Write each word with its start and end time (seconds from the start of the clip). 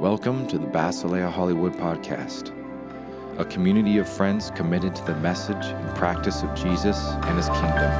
Welcome 0.00 0.46
to 0.46 0.58
the 0.58 0.66
Basilea 0.66 1.28
Hollywood 1.28 1.72
Podcast, 1.72 2.52
a 3.38 3.44
community 3.44 3.98
of 3.98 4.08
friends 4.08 4.52
committed 4.52 4.94
to 4.94 5.04
the 5.04 5.16
message 5.16 5.56
and 5.56 5.96
practice 5.96 6.42
of 6.44 6.54
Jesus 6.54 6.96
and 7.24 7.36
his 7.36 7.48
kingdom. 7.48 7.90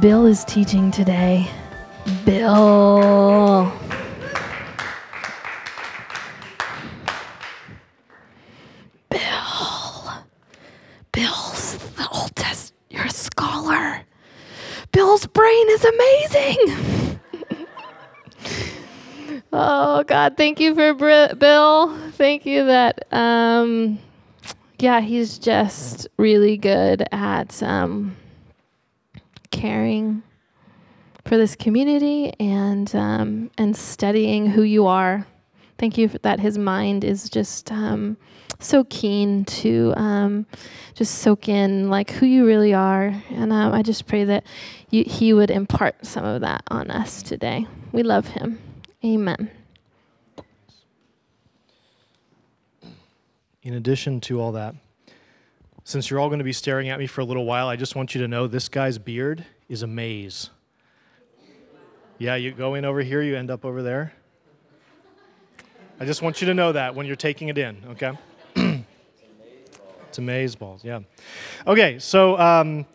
Bill 0.00 0.26
is 0.26 0.44
teaching 0.44 0.90
today. 0.90 1.50
Bill. 2.24 3.72
Bill. 9.10 10.12
Bill's 11.12 11.78
the 11.96 12.08
Old 12.12 12.34
Testament. 12.36 12.80
You're 12.90 13.04
a 13.06 13.10
scholar. 13.10 14.02
Bill's 14.92 15.26
brain 15.26 15.67
is 15.78 15.84
amazing. 15.84 17.20
oh 19.52 20.02
God, 20.04 20.36
thank 20.36 20.60
you 20.60 20.74
for 20.74 20.94
Br- 20.94 21.34
Bill. 21.36 21.96
Thank 22.12 22.46
you 22.46 22.64
that. 22.66 23.12
Um, 23.12 23.98
yeah, 24.78 25.00
he's 25.00 25.38
just 25.38 26.08
really 26.16 26.56
good 26.56 27.04
at. 27.12 27.62
Um, 27.62 28.16
caring 29.50 30.22
for 31.24 31.36
this 31.36 31.56
community 31.56 32.32
and 32.38 32.94
um, 32.94 33.50
and 33.58 33.76
studying 33.76 34.46
who 34.46 34.62
you 34.62 34.86
are. 34.86 35.26
Thank 35.78 35.96
you 35.96 36.08
for 36.08 36.18
that. 36.18 36.40
His 36.40 36.58
mind 36.58 37.04
is 37.04 37.30
just 37.30 37.70
um, 37.70 38.16
so 38.58 38.82
keen 38.84 39.44
to 39.44 39.94
um, 39.96 40.44
just 40.94 41.20
soak 41.20 41.48
in 41.48 41.88
like 41.88 42.10
who 42.10 42.26
you 42.26 42.44
really 42.44 42.74
are, 42.74 43.14
and 43.30 43.52
um, 43.52 43.72
I 43.72 43.82
just 43.82 44.06
pray 44.06 44.24
that 44.24 44.44
you, 44.90 45.04
he 45.04 45.32
would 45.32 45.52
impart 45.52 46.04
some 46.04 46.24
of 46.24 46.40
that 46.40 46.64
on 46.68 46.90
us 46.90 47.22
today. 47.22 47.68
We 47.92 48.02
love 48.02 48.26
him. 48.26 48.58
Amen. 49.04 49.50
In 53.62 53.74
addition 53.74 54.20
to 54.22 54.40
all 54.40 54.50
that, 54.52 54.74
since 55.84 56.10
you're 56.10 56.18
all 56.18 56.28
going 56.28 56.38
to 56.40 56.44
be 56.44 56.52
staring 56.52 56.88
at 56.88 56.98
me 56.98 57.06
for 57.06 57.20
a 57.20 57.24
little 57.24 57.44
while, 57.44 57.68
I 57.68 57.76
just 57.76 57.94
want 57.94 58.16
you 58.16 58.20
to 58.20 58.26
know 58.26 58.48
this 58.48 58.68
guy's 58.68 58.98
beard 58.98 59.44
is 59.68 59.82
a 59.82 59.86
maze. 59.86 60.50
Yeah, 62.18 62.34
you 62.34 62.50
go 62.50 62.74
in 62.74 62.84
over 62.84 63.00
here, 63.00 63.22
you 63.22 63.36
end 63.36 63.48
up 63.48 63.64
over 63.64 63.80
there. 63.80 64.12
I 66.00 66.04
just 66.04 66.22
want 66.22 66.40
you 66.40 66.46
to 66.46 66.54
know 66.54 66.70
that 66.72 66.94
when 66.94 67.06
you're 67.06 67.16
taking 67.16 67.48
it 67.48 67.58
in, 67.58 67.76
okay? 67.90 68.12
it's 70.08 70.18
a 70.18 70.20
maze 70.20 70.54
balls, 70.54 70.84
yeah. 70.84 71.00
Okay, 71.66 71.98
so 71.98 72.38
um, 72.38 72.86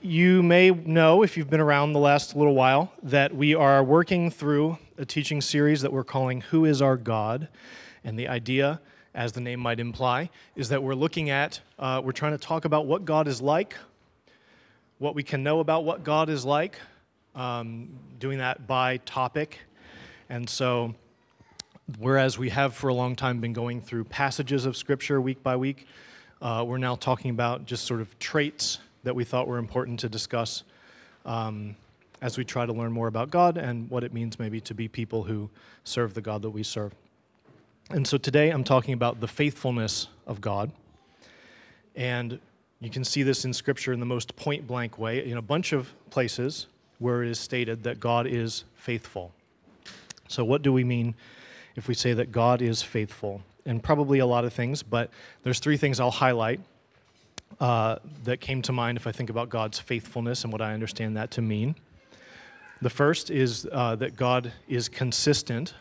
you 0.00 0.44
may 0.44 0.70
know, 0.70 1.24
if 1.24 1.36
you've 1.36 1.50
been 1.50 1.60
around 1.60 1.92
the 1.92 1.98
last 1.98 2.36
little 2.36 2.54
while, 2.54 2.92
that 3.02 3.34
we 3.34 3.56
are 3.56 3.82
working 3.82 4.30
through 4.30 4.78
a 4.96 5.04
teaching 5.04 5.40
series 5.40 5.80
that 5.82 5.92
we're 5.92 6.04
calling 6.04 6.40
Who 6.40 6.64
is 6.64 6.80
Our 6.80 6.96
God? 6.96 7.48
And 8.04 8.16
the 8.16 8.28
idea 8.28 8.80
as 9.16 9.32
the 9.32 9.40
name 9.40 9.58
might 9.58 9.80
imply, 9.80 10.30
is 10.54 10.68
that 10.68 10.80
we're 10.80 10.94
looking 10.94 11.30
at, 11.30 11.58
uh, 11.80 12.00
we're 12.04 12.12
trying 12.12 12.32
to 12.32 12.38
talk 12.38 12.64
about 12.64 12.86
what 12.86 13.04
God 13.04 13.26
is 13.26 13.40
like, 13.40 13.74
what 14.98 15.16
we 15.16 15.22
can 15.24 15.42
know 15.42 15.58
about 15.58 15.84
what 15.84 16.04
God 16.04 16.28
is 16.28 16.44
like, 16.44 16.78
um, 17.34 17.88
doing 18.20 18.38
that 18.38 18.68
by 18.68 18.98
topic. 18.98 19.58
And 20.28 20.48
so, 20.48 20.94
whereas 21.98 22.38
we 22.38 22.50
have 22.50 22.74
for 22.74 22.88
a 22.88 22.94
long 22.94 23.14
time 23.14 23.40
been 23.40 23.52
going 23.52 23.80
through 23.80 24.04
passages 24.04 24.66
of 24.66 24.76
Scripture 24.76 25.20
week 25.20 25.42
by 25.42 25.56
week, 25.56 25.86
uh, 26.42 26.64
we're 26.66 26.78
now 26.78 26.96
talking 26.96 27.30
about 27.30 27.64
just 27.64 27.84
sort 27.84 28.00
of 28.00 28.18
traits 28.18 28.78
that 29.04 29.14
we 29.14 29.24
thought 29.24 29.46
were 29.46 29.58
important 29.58 30.00
to 30.00 30.08
discuss 30.08 30.64
um, 31.24 31.76
as 32.20 32.36
we 32.36 32.44
try 32.44 32.66
to 32.66 32.72
learn 32.72 32.92
more 32.92 33.06
about 33.06 33.30
God 33.30 33.56
and 33.56 33.88
what 33.88 34.04
it 34.04 34.12
means 34.12 34.38
maybe 34.38 34.60
to 34.62 34.74
be 34.74 34.88
people 34.88 35.22
who 35.22 35.48
serve 35.84 36.14
the 36.14 36.20
God 36.20 36.42
that 36.42 36.50
we 36.50 36.62
serve. 36.62 36.92
And 37.90 38.06
so 38.06 38.18
today 38.18 38.50
I'm 38.50 38.64
talking 38.64 38.94
about 38.94 39.20
the 39.20 39.28
faithfulness 39.28 40.08
of 40.26 40.40
God. 40.40 40.72
And 41.94 42.40
you 42.80 42.90
can 42.90 43.04
see 43.04 43.22
this 43.22 43.44
in 43.44 43.52
Scripture 43.52 43.92
in 43.92 44.00
the 44.00 44.06
most 44.06 44.34
point 44.36 44.66
blank 44.66 44.98
way 44.98 45.24
in 45.24 45.36
a 45.36 45.42
bunch 45.42 45.72
of 45.72 45.92
places 46.10 46.66
where 46.98 47.22
it 47.22 47.28
is 47.28 47.38
stated 47.38 47.84
that 47.84 48.00
God 48.00 48.26
is 48.26 48.64
faithful. 48.74 49.32
So, 50.28 50.44
what 50.44 50.62
do 50.62 50.72
we 50.72 50.82
mean 50.82 51.14
if 51.76 51.88
we 51.88 51.94
say 51.94 52.12
that 52.14 52.32
God 52.32 52.62
is 52.62 52.82
faithful? 52.82 53.42
And 53.64 53.82
probably 53.82 54.18
a 54.18 54.26
lot 54.26 54.44
of 54.44 54.52
things, 54.52 54.82
but 54.82 55.10
there's 55.42 55.58
three 55.58 55.76
things 55.76 56.00
I'll 56.00 56.10
highlight 56.10 56.60
uh, 57.60 57.96
that 58.24 58.40
came 58.40 58.62
to 58.62 58.72
mind 58.72 58.98
if 58.98 59.06
I 59.06 59.12
think 59.12 59.30
about 59.30 59.48
God's 59.48 59.78
faithfulness 59.78 60.44
and 60.44 60.52
what 60.52 60.62
I 60.62 60.72
understand 60.72 61.16
that 61.16 61.30
to 61.32 61.42
mean. 61.42 61.74
The 62.82 62.90
first 62.90 63.30
is 63.30 63.66
uh, 63.72 63.96
that 63.96 64.16
God 64.16 64.52
is 64.68 64.88
consistent 64.88 65.74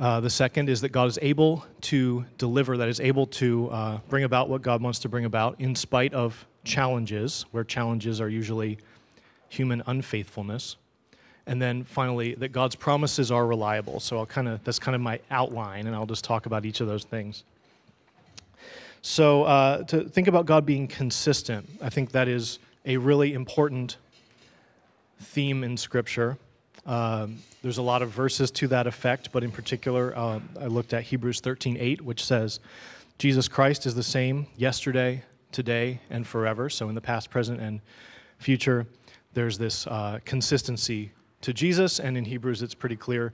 uh, 0.00 0.18
the 0.18 0.30
second 0.30 0.70
is 0.70 0.80
that 0.80 0.88
God 0.88 1.08
is 1.08 1.18
able 1.20 1.62
to 1.82 2.24
deliver, 2.38 2.78
that 2.78 2.88
is 2.88 3.00
able 3.00 3.26
to 3.26 3.68
uh, 3.70 3.98
bring 4.08 4.24
about 4.24 4.48
what 4.48 4.62
God 4.62 4.80
wants 4.80 4.98
to 5.00 5.10
bring 5.10 5.26
about 5.26 5.60
in 5.60 5.74
spite 5.74 6.14
of 6.14 6.46
challenges, 6.64 7.44
where 7.50 7.64
challenges 7.64 8.18
are 8.18 8.28
usually 8.30 8.78
human 9.50 9.82
unfaithfulness. 9.86 10.76
And 11.50 11.60
then 11.60 11.82
finally, 11.82 12.36
that 12.36 12.50
God's 12.52 12.76
promises 12.76 13.32
are 13.32 13.44
reliable. 13.44 13.98
So 13.98 14.18
I'll 14.18 14.24
kind 14.24 14.46
of, 14.46 14.62
that's 14.62 14.78
kind 14.78 14.94
of 14.94 15.00
my 15.00 15.18
outline, 15.32 15.88
and 15.88 15.96
I'll 15.96 16.06
just 16.06 16.22
talk 16.22 16.46
about 16.46 16.64
each 16.64 16.80
of 16.80 16.86
those 16.86 17.02
things. 17.02 17.42
So 19.02 19.42
uh, 19.42 19.82
to 19.86 20.04
think 20.04 20.28
about 20.28 20.46
God 20.46 20.64
being 20.64 20.86
consistent, 20.86 21.68
I 21.82 21.88
think 21.88 22.12
that 22.12 22.28
is 22.28 22.60
a 22.86 22.98
really 22.98 23.34
important 23.34 23.96
theme 25.20 25.64
in 25.64 25.76
Scripture. 25.76 26.38
Um, 26.86 27.38
there's 27.62 27.78
a 27.78 27.82
lot 27.82 28.02
of 28.02 28.10
verses 28.10 28.52
to 28.52 28.68
that 28.68 28.86
effect, 28.86 29.32
but 29.32 29.42
in 29.42 29.50
particular, 29.50 30.16
uh, 30.16 30.38
I 30.60 30.66
looked 30.66 30.94
at 30.94 31.02
Hebrews 31.02 31.40
13:8, 31.40 32.00
which 32.00 32.24
says, 32.24 32.60
"Jesus 33.18 33.48
Christ 33.48 33.86
is 33.86 33.96
the 33.96 34.04
same 34.04 34.46
yesterday, 34.56 35.24
today, 35.50 35.98
and 36.10 36.24
forever." 36.24 36.70
So 36.70 36.88
in 36.88 36.94
the 36.94 37.00
past, 37.00 37.28
present, 37.28 37.60
and 37.60 37.80
future, 38.38 38.86
there's 39.34 39.58
this 39.58 39.88
uh, 39.88 40.20
consistency 40.24 41.10
to 41.42 41.52
Jesus, 41.52 42.00
and 42.00 42.16
in 42.16 42.24
Hebrews, 42.24 42.62
it's 42.62 42.74
pretty 42.74 42.96
clear 42.96 43.32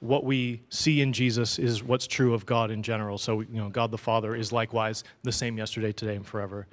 what 0.00 0.24
we 0.24 0.60
see 0.70 1.00
in 1.00 1.12
Jesus 1.12 1.58
is 1.58 1.82
what's 1.82 2.06
true 2.06 2.32
of 2.32 2.46
God 2.46 2.70
in 2.70 2.82
general. 2.82 3.18
So 3.18 3.40
you 3.40 3.60
know, 3.60 3.68
God 3.68 3.90
the 3.90 3.98
Father 3.98 4.36
is 4.36 4.52
likewise 4.52 5.02
the 5.24 5.32
same 5.32 5.58
yesterday, 5.58 5.92
today, 5.92 6.14
and 6.14 6.24
forever, 6.24 6.66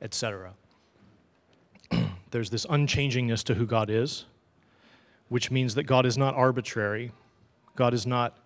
etc. 0.00 0.52
there's 2.30 2.48
this 2.48 2.64
unchangingness 2.66 3.44
to 3.44 3.54
who 3.54 3.66
God 3.66 3.90
is 3.90 4.24
which 5.32 5.50
means 5.50 5.74
that 5.76 5.84
God 5.84 6.04
is 6.04 6.18
not 6.18 6.34
arbitrary. 6.34 7.10
God 7.74 7.94
is 7.94 8.06
not 8.06 8.36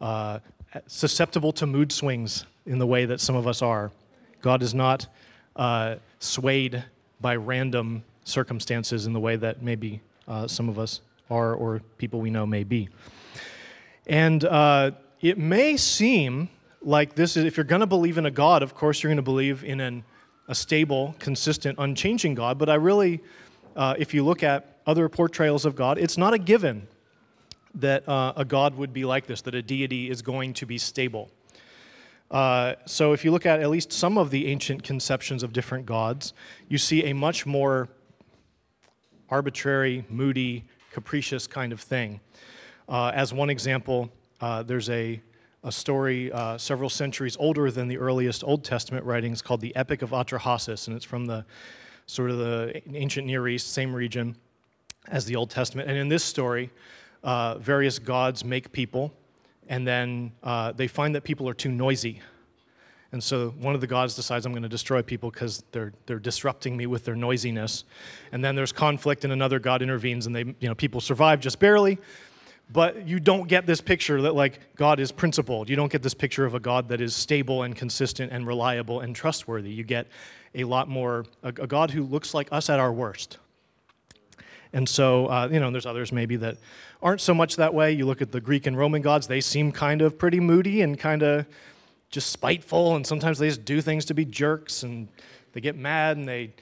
uh, 0.00 0.38
susceptible 0.86 1.52
to 1.54 1.66
mood 1.66 1.90
swings 1.90 2.46
in 2.66 2.78
the 2.78 2.86
way 2.86 3.04
that 3.04 3.20
some 3.20 3.34
of 3.34 3.48
us 3.48 3.62
are. 3.62 3.90
God 4.40 4.62
is 4.62 4.72
not 4.72 5.08
uh, 5.56 5.96
swayed 6.20 6.84
by 7.20 7.34
random 7.34 8.04
circumstances 8.22 9.08
in 9.08 9.12
the 9.12 9.18
way 9.18 9.34
that 9.34 9.60
maybe 9.60 10.00
uh, 10.28 10.46
some 10.46 10.68
of 10.68 10.78
us 10.78 11.00
are 11.30 11.54
or 11.54 11.80
people 11.98 12.20
we 12.20 12.30
know 12.30 12.44
may 12.44 12.64
be. 12.64 12.88
And 14.06 14.44
uh, 14.44 14.92
it 15.20 15.38
may 15.38 15.76
seem 15.76 16.48
like 16.82 17.14
this 17.14 17.36
is, 17.36 17.44
if 17.44 17.56
you're 17.56 17.64
going 17.64 17.80
to 17.80 17.86
believe 17.86 18.18
in 18.18 18.26
a 18.26 18.30
God, 18.30 18.62
of 18.62 18.74
course 18.74 19.02
you're 19.02 19.08
going 19.08 19.16
to 19.16 19.22
believe 19.22 19.64
in 19.64 19.80
an, 19.80 20.04
a 20.48 20.54
stable, 20.54 21.14
consistent, 21.18 21.78
unchanging 21.78 22.34
God, 22.34 22.58
but 22.58 22.68
I 22.68 22.74
really, 22.74 23.20
uh, 23.76 23.94
if 23.98 24.14
you 24.14 24.24
look 24.24 24.42
at 24.42 24.78
other 24.86 25.08
portrayals 25.08 25.64
of 25.64 25.76
God, 25.76 25.98
it's 25.98 26.18
not 26.18 26.34
a 26.34 26.38
given 26.38 26.88
that 27.74 28.08
uh, 28.08 28.32
a 28.36 28.44
God 28.44 28.74
would 28.76 28.92
be 28.92 29.04
like 29.04 29.26
this, 29.26 29.42
that 29.42 29.54
a 29.54 29.62
deity 29.62 30.10
is 30.10 30.22
going 30.22 30.54
to 30.54 30.66
be 30.66 30.78
stable. 30.78 31.30
Uh, 32.30 32.74
so, 32.86 33.12
if 33.12 33.24
you 33.24 33.32
look 33.32 33.44
at 33.44 33.60
at 33.60 33.70
least 33.70 33.92
some 33.92 34.16
of 34.16 34.30
the 34.30 34.46
ancient 34.46 34.84
conceptions 34.84 35.42
of 35.42 35.52
different 35.52 35.84
gods, 35.84 36.32
you 36.68 36.78
see 36.78 37.04
a 37.06 37.12
much 37.12 37.44
more 37.44 37.88
arbitrary, 39.28 40.04
moody, 40.08 40.64
capricious 40.90 41.46
kind 41.46 41.72
of 41.72 41.80
thing. 41.80 42.20
Uh, 42.88 43.12
as 43.14 43.32
one 43.32 43.50
example, 43.50 44.10
uh, 44.40 44.62
there's 44.62 44.90
a, 44.90 45.20
a 45.64 45.72
story 45.72 46.32
uh, 46.32 46.58
several 46.58 46.90
centuries 46.90 47.36
older 47.38 47.70
than 47.70 47.88
the 47.88 47.98
earliest 47.98 48.42
Old 48.44 48.64
Testament 48.64 49.04
writings 49.04 49.42
called 49.42 49.60
the 49.60 49.74
Epic 49.76 50.02
of 50.02 50.10
Atrahasis, 50.10 50.88
and 50.88 50.96
it's 50.96 51.04
from 51.04 51.26
the 51.26 51.44
sort 52.06 52.30
of 52.30 52.38
the 52.38 52.82
ancient 52.94 53.26
Near 53.26 53.46
East, 53.46 53.72
same 53.72 53.94
region 53.94 54.36
as 55.08 55.24
the 55.24 55.36
Old 55.36 55.50
Testament. 55.50 55.88
And 55.88 55.96
in 55.96 56.08
this 56.08 56.24
story, 56.24 56.70
uh, 57.22 57.58
various 57.58 57.98
gods 57.98 58.44
make 58.44 58.72
people, 58.72 59.12
and 59.68 59.86
then 59.86 60.32
uh, 60.42 60.72
they 60.72 60.88
find 60.88 61.14
that 61.14 61.22
people 61.22 61.48
are 61.48 61.54
too 61.54 61.70
noisy. 61.70 62.20
And 63.12 63.22
so 63.22 63.50
one 63.58 63.74
of 63.74 63.80
the 63.80 63.86
gods 63.88 64.14
decides, 64.14 64.46
I'm 64.46 64.52
going 64.52 64.62
to 64.62 64.68
destroy 64.68 65.02
people 65.02 65.30
because 65.30 65.64
they're, 65.72 65.92
they're 66.06 66.20
disrupting 66.20 66.76
me 66.76 66.86
with 66.86 67.04
their 67.04 67.16
noisiness. 67.16 67.84
And 68.30 68.44
then 68.44 68.54
there's 68.54 68.72
conflict, 68.72 69.24
and 69.24 69.32
another 69.32 69.58
god 69.58 69.82
intervenes, 69.82 70.26
and 70.26 70.34
they, 70.34 70.44
you 70.60 70.68
know, 70.68 70.74
people 70.74 71.00
survive 71.00 71.40
just 71.40 71.58
barely. 71.58 71.98
but 72.72 73.06
you 73.06 73.18
don't 73.18 73.48
get 73.48 73.66
this 73.66 73.80
picture 73.80 74.22
that 74.22 74.34
like 74.34 74.76
God 74.76 75.00
is 75.00 75.10
principled. 75.10 75.68
You 75.68 75.76
don't 75.76 75.90
get 75.90 76.02
this 76.02 76.14
picture 76.14 76.44
of 76.44 76.54
a 76.54 76.60
God 76.60 76.88
that 76.88 77.00
is 77.00 77.14
stable 77.14 77.62
and 77.64 77.74
consistent 77.74 78.32
and 78.32 78.46
reliable 78.46 79.00
and 79.00 79.14
trustworthy. 79.14 79.70
You 79.70 79.82
get 79.82 80.06
a 80.54 80.64
lot 80.64 80.88
more 80.88 81.24
a, 81.42 81.48
a 81.48 81.66
God 81.66 81.90
who 81.90 82.04
looks 82.04 82.32
like 82.32 82.48
us 82.52 82.70
at 82.70 82.78
our 82.78 82.92
worst. 82.92 83.38
And 84.72 84.88
so, 84.88 85.26
uh, 85.26 85.48
you 85.50 85.58
know, 85.58 85.70
there's 85.72 85.86
others 85.86 86.12
maybe 86.12 86.36
that 86.36 86.56
aren't 87.02 87.20
so 87.20 87.34
much 87.34 87.56
that 87.56 87.74
way. 87.74 87.90
You 87.90 88.06
look 88.06 88.22
at 88.22 88.30
the 88.30 88.40
Greek 88.40 88.66
and 88.66 88.78
Roman 88.78 89.02
gods, 89.02 89.26
they 89.26 89.40
seem 89.40 89.72
kind 89.72 90.00
of 90.00 90.16
pretty 90.16 90.38
moody 90.38 90.82
and 90.82 90.96
kind 90.96 91.24
of 91.24 91.46
just 92.10 92.30
spiteful, 92.30 92.96
and 92.96 93.06
sometimes 93.06 93.38
they 93.38 93.48
just 93.48 93.64
do 93.64 93.80
things 93.80 94.04
to 94.06 94.14
be 94.14 94.24
jerks 94.24 94.82
and 94.82 95.08
they 95.52 95.60
get 95.60 95.76
mad 95.76 96.16
and 96.16 96.28
they 96.28 96.52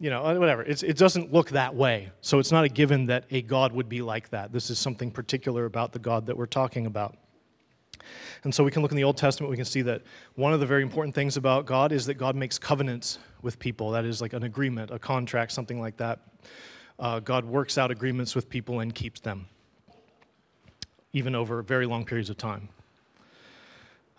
you 0.00 0.08
know, 0.08 0.24
uh, 0.24 0.34
whatever. 0.34 0.62
It's, 0.62 0.82
it 0.82 0.96
doesn't 0.96 1.30
look 1.32 1.50
that 1.50 1.74
way. 1.74 2.10
So 2.22 2.38
it's 2.38 2.50
not 2.50 2.64
a 2.64 2.68
given 2.68 3.06
that 3.06 3.24
a 3.30 3.42
God 3.42 3.72
would 3.72 3.88
be 3.88 4.00
like 4.00 4.30
that. 4.30 4.50
This 4.50 4.70
is 4.70 4.78
something 4.78 5.10
particular 5.10 5.66
about 5.66 5.92
the 5.92 5.98
God 5.98 6.26
that 6.26 6.36
we're 6.36 6.46
talking 6.46 6.86
about. 6.86 7.16
And 8.42 8.54
so 8.54 8.64
we 8.64 8.70
can 8.70 8.80
look 8.80 8.90
in 8.90 8.96
the 8.96 9.04
Old 9.04 9.18
Testament, 9.18 9.50
we 9.50 9.56
can 9.56 9.66
see 9.66 9.82
that 9.82 10.00
one 10.34 10.54
of 10.54 10.60
the 10.60 10.66
very 10.66 10.82
important 10.82 11.14
things 11.14 11.36
about 11.36 11.66
God 11.66 11.92
is 11.92 12.06
that 12.06 12.14
God 12.14 12.34
makes 12.34 12.58
covenants 12.58 13.18
with 13.42 13.58
people. 13.58 13.90
That 13.90 14.06
is 14.06 14.22
like 14.22 14.32
an 14.32 14.44
agreement, 14.44 14.90
a 14.90 14.98
contract, 14.98 15.52
something 15.52 15.78
like 15.78 15.98
that. 15.98 16.20
Uh, 16.98 17.20
God 17.20 17.44
works 17.44 17.76
out 17.76 17.90
agreements 17.90 18.34
with 18.34 18.48
people 18.48 18.80
and 18.80 18.94
keeps 18.94 19.20
them, 19.20 19.46
even 21.12 21.34
over 21.34 21.60
very 21.60 21.84
long 21.84 22.06
periods 22.06 22.30
of 22.30 22.38
time. 22.38 22.70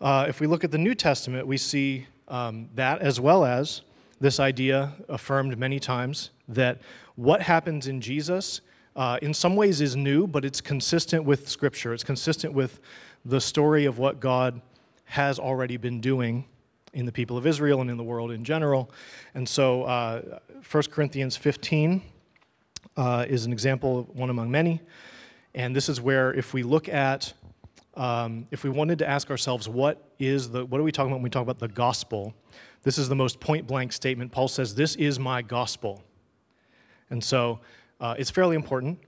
Uh, 0.01 0.25
if 0.27 0.39
we 0.39 0.48
look 0.48 0.63
at 0.63 0.71
the 0.71 0.80
New 0.80 0.95
Testament, 0.95 1.45
we 1.45 1.57
see 1.57 2.07
um, 2.27 2.68
that 2.74 3.01
as 3.01 3.19
well 3.19 3.45
as 3.45 3.83
this 4.19 4.39
idea 4.39 4.94
affirmed 5.07 5.56
many 5.59 5.80
times 5.80 6.31
that 6.48 6.80
what 7.15 7.44
happens 7.44 7.86
in 7.86 8.01
Jesus, 8.01 8.62
uh, 8.95 9.19
in 9.21 9.31
some 9.31 9.56
ways, 9.56 9.80
is 9.80 9.95
new, 9.95 10.25
but 10.25 10.44
it's 10.44 10.59
consistent 10.59 11.24
with 11.24 11.48
Scripture. 11.48 11.94
It's 11.94 12.03
consistent 12.03 12.51
with 12.51 12.80
the 13.25 13.39
story 13.39 13.86
of 13.86 14.00
what 14.00 14.19
God 14.19 14.59
has 15.06 15.38
already 15.38 15.77
been 15.77 16.01
doing 16.01 16.45
in 16.94 17.06
the 17.06 17.12
people 17.12 17.38
of 17.38 17.45
Israel 17.45 17.80
and 17.81 17.92
in 17.92 17.98
the 17.98 18.03
world 18.03 18.31
in 18.31 18.44
general. 18.44 18.89
And 19.36 19.48
so, 19.48 19.83
uh, 19.83 20.39
1 20.69 20.83
Corinthians 20.89 21.38
15 21.38 22.01
uh, 22.98 23.25
is 23.30 23.45
an 23.45 23.53
example, 23.53 24.09
one 24.13 24.31
among 24.31 24.50
many. 24.50 24.81
And 25.53 25.75
this 25.75 25.89
is 25.89 26.01
where, 26.01 26.33
if 26.33 26.56
we 26.56 26.63
look 26.63 26.89
at, 26.89 27.33
um, 27.95 28.47
if 28.51 28.63
we 28.63 28.69
wanted 28.69 28.99
to 28.99 29.09
ask 29.09 29.29
ourselves, 29.29 29.67
what 29.67 30.03
is 30.19 30.49
the, 30.49 30.65
what 30.65 30.79
are 30.79 30.83
we 30.83 30.91
talking 30.91 31.11
about 31.11 31.17
when 31.17 31.23
we 31.23 31.29
talk 31.29 31.43
about 31.43 31.59
the 31.59 31.67
gospel? 31.67 32.33
This 32.83 32.97
is 32.97 33.09
the 33.09 33.15
most 33.15 33.39
point 33.39 33.67
blank 33.67 33.91
statement. 33.91 34.31
Paul 34.31 34.47
says, 34.47 34.75
This 34.75 34.95
is 34.95 35.19
my 35.19 35.41
gospel. 35.41 36.03
And 37.09 37.23
so 37.23 37.59
uh, 37.99 38.15
it's 38.17 38.31
fairly 38.31 38.55
important, 38.55 38.99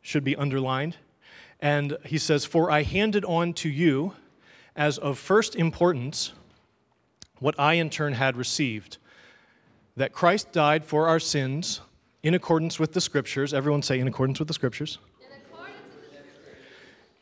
should 0.00 0.24
be 0.24 0.36
underlined. 0.36 0.96
And 1.60 1.96
he 2.04 2.18
says, 2.18 2.44
For 2.44 2.70
I 2.70 2.82
handed 2.82 3.24
on 3.24 3.52
to 3.54 3.68
you 3.68 4.14
as 4.76 4.96
of 4.98 5.18
first 5.18 5.56
importance 5.56 6.32
what 7.40 7.58
I 7.58 7.74
in 7.74 7.90
turn 7.90 8.14
had 8.14 8.36
received 8.36 8.98
that 9.96 10.12
Christ 10.12 10.52
died 10.52 10.84
for 10.84 11.08
our 11.08 11.18
sins 11.18 11.80
in 12.22 12.34
accordance 12.34 12.78
with 12.78 12.92
the 12.92 13.00
scriptures. 13.00 13.52
Everyone 13.52 13.82
say, 13.82 13.98
in 13.98 14.06
accordance 14.06 14.38
with 14.38 14.46
the 14.46 14.54
scriptures. 14.54 14.98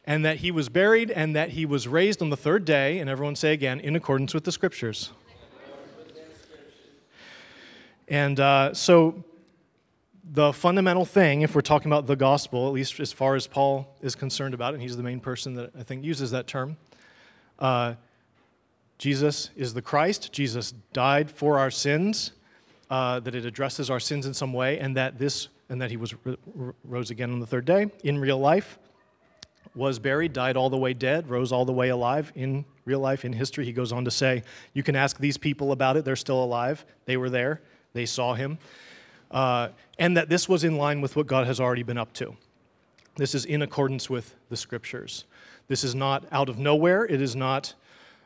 And 0.06 0.24
that 0.24 0.38
he 0.38 0.50
was 0.50 0.68
buried 0.68 1.10
and 1.10 1.34
that 1.34 1.50
he 1.50 1.66
was 1.66 1.88
raised 1.88 2.22
on 2.22 2.30
the 2.30 2.36
third 2.36 2.64
day. 2.64 2.98
And 2.98 3.10
everyone 3.10 3.34
say 3.36 3.52
again, 3.52 3.80
in 3.80 3.96
accordance 3.96 4.34
with 4.34 4.44
the 4.44 4.52
scriptures. 4.52 5.10
And 8.08 8.38
uh, 8.38 8.72
so, 8.72 9.24
the 10.32 10.52
fundamental 10.52 11.04
thing, 11.04 11.42
if 11.42 11.54
we're 11.54 11.60
talking 11.60 11.90
about 11.90 12.06
the 12.06 12.16
gospel, 12.16 12.66
at 12.66 12.72
least 12.72 12.98
as 13.00 13.12
far 13.12 13.36
as 13.36 13.46
Paul 13.46 13.96
is 14.00 14.14
concerned 14.14 14.54
about 14.54 14.72
it, 14.72 14.74
and 14.74 14.82
he's 14.82 14.96
the 14.96 15.02
main 15.02 15.20
person 15.20 15.54
that 15.54 15.70
I 15.78 15.82
think 15.82 16.04
uses 16.04 16.30
that 16.32 16.46
term, 16.46 16.76
uh, 17.58 17.94
Jesus 18.98 19.50
is 19.56 19.74
the 19.74 19.82
Christ. 19.82 20.32
Jesus 20.32 20.72
died 20.92 21.30
for 21.30 21.58
our 21.58 21.70
sins, 21.70 22.32
uh, 22.90 23.20
that 23.20 23.34
it 23.34 23.44
addresses 23.44 23.90
our 23.90 24.00
sins 24.00 24.26
in 24.26 24.34
some 24.34 24.52
way, 24.52 24.78
and 24.78 24.96
that 24.96 25.18
this, 25.18 25.48
and 25.68 25.80
that 25.80 25.90
he 25.90 25.96
was 25.96 26.14
rose 26.84 27.10
again 27.10 27.30
on 27.32 27.40
the 27.40 27.46
third 27.46 27.64
day 27.64 27.90
in 28.02 28.18
real 28.18 28.38
life, 28.38 28.78
was 29.76 29.98
buried, 29.98 30.32
died 30.32 30.56
all 30.56 30.70
the 30.70 30.76
way 30.76 30.94
dead, 30.94 31.28
rose 31.28 31.52
all 31.52 31.64
the 31.64 31.72
way 31.72 31.90
alive 31.90 32.32
in 32.34 32.64
real 32.84 33.00
life, 33.00 33.24
in 33.24 33.32
history. 33.32 33.64
He 33.64 33.72
goes 33.72 33.92
on 33.92 34.04
to 34.04 34.10
say, 34.10 34.42
You 34.72 34.82
can 34.82 34.96
ask 34.96 35.18
these 35.18 35.36
people 35.36 35.72
about 35.72 35.96
it, 35.96 36.04
they're 36.04 36.16
still 36.16 36.42
alive, 36.42 36.84
they 37.04 37.16
were 37.16 37.30
there. 37.30 37.60
They 37.96 38.06
saw 38.06 38.34
him. 38.34 38.58
Uh, 39.30 39.68
and 39.98 40.16
that 40.18 40.28
this 40.28 40.48
was 40.48 40.64
in 40.64 40.76
line 40.76 41.00
with 41.00 41.16
what 41.16 41.26
God 41.26 41.46
has 41.46 41.58
already 41.58 41.82
been 41.82 41.96
up 41.96 42.12
to. 42.14 42.36
This 43.16 43.34
is 43.34 43.46
in 43.46 43.62
accordance 43.62 44.10
with 44.10 44.34
the 44.50 44.56
scriptures. 44.56 45.24
This 45.68 45.82
is 45.82 45.94
not 45.94 46.26
out 46.30 46.50
of 46.50 46.58
nowhere. 46.58 47.06
It 47.06 47.22
is 47.22 47.34
not, 47.34 47.72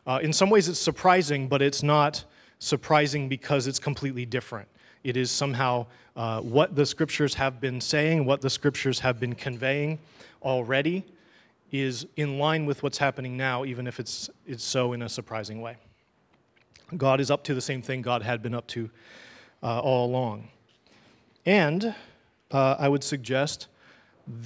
uh, 0.08 0.18
in 0.22 0.32
some 0.32 0.50
ways, 0.50 0.68
it's 0.68 0.80
surprising, 0.80 1.46
but 1.46 1.62
it's 1.62 1.84
not 1.84 2.24
surprising 2.58 3.28
because 3.28 3.68
it's 3.68 3.78
completely 3.78 4.26
different. 4.26 4.68
It 5.04 5.16
is 5.16 5.30
somehow 5.30 5.86
uh, 6.16 6.40
what 6.40 6.74
the 6.74 6.84
scriptures 6.84 7.34
have 7.34 7.60
been 7.60 7.80
saying, 7.80 8.24
what 8.24 8.40
the 8.40 8.50
scriptures 8.50 8.98
have 8.98 9.20
been 9.20 9.36
conveying 9.36 10.00
already 10.42 11.04
is 11.72 12.06
in 12.16 12.38
line 12.38 12.66
with 12.66 12.82
what's 12.82 12.98
happening 12.98 13.36
now, 13.36 13.64
even 13.64 13.86
if 13.86 14.00
it's, 14.00 14.30
it's 14.46 14.64
so 14.64 14.92
in 14.92 15.02
a 15.02 15.08
surprising 15.08 15.60
way. 15.60 15.76
God 16.96 17.20
is 17.20 17.30
up 17.30 17.44
to 17.44 17.54
the 17.54 17.60
same 17.60 17.82
thing 17.82 18.02
God 18.02 18.22
had 18.22 18.42
been 18.42 18.54
up 18.54 18.66
to 18.68 18.90
uh, 19.62 19.80
all 19.80 20.06
along. 20.06 20.48
And 21.46 21.94
uh, 22.50 22.76
I 22.78 22.88
would 22.88 23.04
suggest 23.04 23.68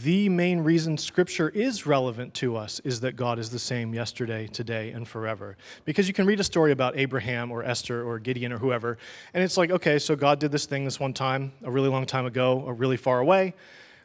the 0.02 0.28
main 0.28 0.60
reason 0.60 0.96
Scripture 0.96 1.48
is 1.50 1.84
relevant 1.84 2.32
to 2.34 2.56
us 2.56 2.80
is 2.84 3.00
that 3.00 3.16
God 3.16 3.38
is 3.38 3.50
the 3.50 3.58
same 3.58 3.92
yesterday, 3.92 4.46
today, 4.46 4.92
and 4.92 5.06
forever. 5.06 5.56
Because 5.84 6.08
you 6.08 6.14
can 6.14 6.26
read 6.26 6.40
a 6.40 6.44
story 6.44 6.72
about 6.72 6.96
Abraham 6.96 7.50
or 7.50 7.62
Esther 7.62 8.06
or 8.06 8.18
Gideon 8.18 8.52
or 8.52 8.58
whoever, 8.58 8.96
and 9.34 9.42
it's 9.42 9.56
like, 9.56 9.70
okay, 9.70 9.98
so 9.98 10.16
God 10.16 10.38
did 10.38 10.52
this 10.52 10.64
thing 10.64 10.84
this 10.84 10.98
one 10.98 11.12
time, 11.12 11.52
a 11.62 11.70
really 11.70 11.88
long 11.88 12.06
time 12.06 12.24
ago, 12.24 12.62
or 12.64 12.72
really 12.72 12.96
far 12.96 13.18
away, 13.18 13.54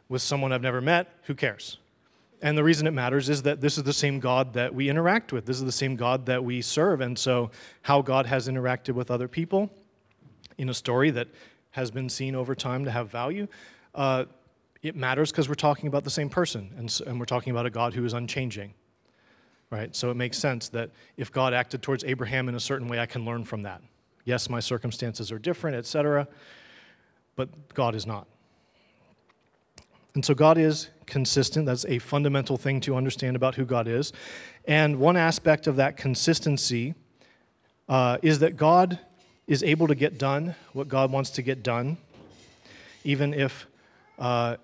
with 0.08 0.20
someone 0.20 0.52
I've 0.52 0.62
never 0.62 0.80
met. 0.80 1.14
Who 1.24 1.34
cares? 1.34 1.78
And 2.42 2.56
the 2.56 2.64
reason 2.64 2.86
it 2.86 2.92
matters 2.92 3.28
is 3.28 3.42
that 3.42 3.60
this 3.60 3.76
is 3.76 3.84
the 3.84 3.92
same 3.92 4.18
God 4.18 4.54
that 4.54 4.74
we 4.74 4.88
interact 4.88 5.32
with. 5.32 5.44
This 5.44 5.58
is 5.58 5.64
the 5.64 5.72
same 5.72 5.96
God 5.96 6.26
that 6.26 6.42
we 6.42 6.62
serve. 6.62 7.00
And 7.00 7.18
so, 7.18 7.50
how 7.82 8.00
God 8.00 8.26
has 8.26 8.48
interacted 8.48 8.94
with 8.94 9.10
other 9.10 9.28
people 9.28 9.70
in 10.56 10.68
a 10.68 10.74
story 10.74 11.10
that 11.10 11.28
has 11.72 11.90
been 11.90 12.08
seen 12.08 12.34
over 12.34 12.54
time 12.54 12.84
to 12.84 12.90
have 12.90 13.10
value, 13.10 13.46
uh, 13.94 14.24
it 14.82 14.96
matters 14.96 15.30
because 15.30 15.48
we're 15.48 15.54
talking 15.54 15.86
about 15.86 16.04
the 16.04 16.10
same 16.10 16.30
person 16.30 16.72
and, 16.78 17.00
and 17.06 17.18
we're 17.18 17.26
talking 17.26 17.50
about 17.50 17.66
a 17.66 17.70
God 17.70 17.92
who 17.92 18.04
is 18.04 18.14
unchanging. 18.14 18.72
Right? 19.70 19.94
So 19.94 20.10
it 20.10 20.16
makes 20.16 20.38
sense 20.38 20.68
that 20.70 20.90
if 21.16 21.30
God 21.30 21.54
acted 21.54 21.82
towards 21.82 22.02
Abraham 22.04 22.48
in 22.48 22.54
a 22.54 22.60
certain 22.60 22.88
way, 22.88 22.98
I 22.98 23.06
can 23.06 23.24
learn 23.24 23.44
from 23.44 23.62
that. 23.62 23.82
Yes, 24.24 24.50
my 24.50 24.60
circumstances 24.60 25.30
are 25.30 25.38
different, 25.38 25.76
etc., 25.76 26.26
but 27.36 27.72
God 27.74 27.94
is 27.94 28.06
not. 28.06 28.26
And 30.14 30.24
so 30.24 30.34
God 30.34 30.58
is 30.58 30.88
consistent. 31.06 31.66
That's 31.66 31.84
a 31.86 31.98
fundamental 31.98 32.56
thing 32.56 32.80
to 32.82 32.96
understand 32.96 33.36
about 33.36 33.54
who 33.54 33.64
God 33.64 33.86
is. 33.86 34.12
And 34.66 34.98
one 34.98 35.16
aspect 35.16 35.66
of 35.66 35.76
that 35.76 35.96
consistency 35.96 36.94
uh, 37.88 38.18
is 38.22 38.38
that 38.40 38.56
God 38.56 38.98
is 39.46 39.62
able 39.62 39.88
to 39.88 39.94
get 39.94 40.18
done 40.18 40.54
what 40.72 40.88
God 40.88 41.10
wants 41.10 41.30
to 41.30 41.42
get 41.42 41.62
done, 41.62 41.96
even 43.04 43.34
if 43.34 43.66
uh, 44.18 44.56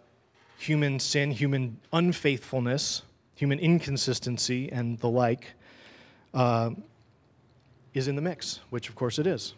human 0.59 1.00
sin, 1.00 1.31
human 1.31 1.79
unfaithfulness, 1.93 3.03
human 3.35 3.59
inconsistency, 3.59 4.71
and 4.71 4.99
the 5.00 5.09
like 5.09 5.53
uh, 6.35 6.71
is 7.95 8.09
in 8.09 8.15
the 8.15 8.23
mix, 8.23 8.61
which 8.71 8.88
of 8.88 8.95
course 8.95 9.19
it 9.19 9.26
is. 9.26 9.55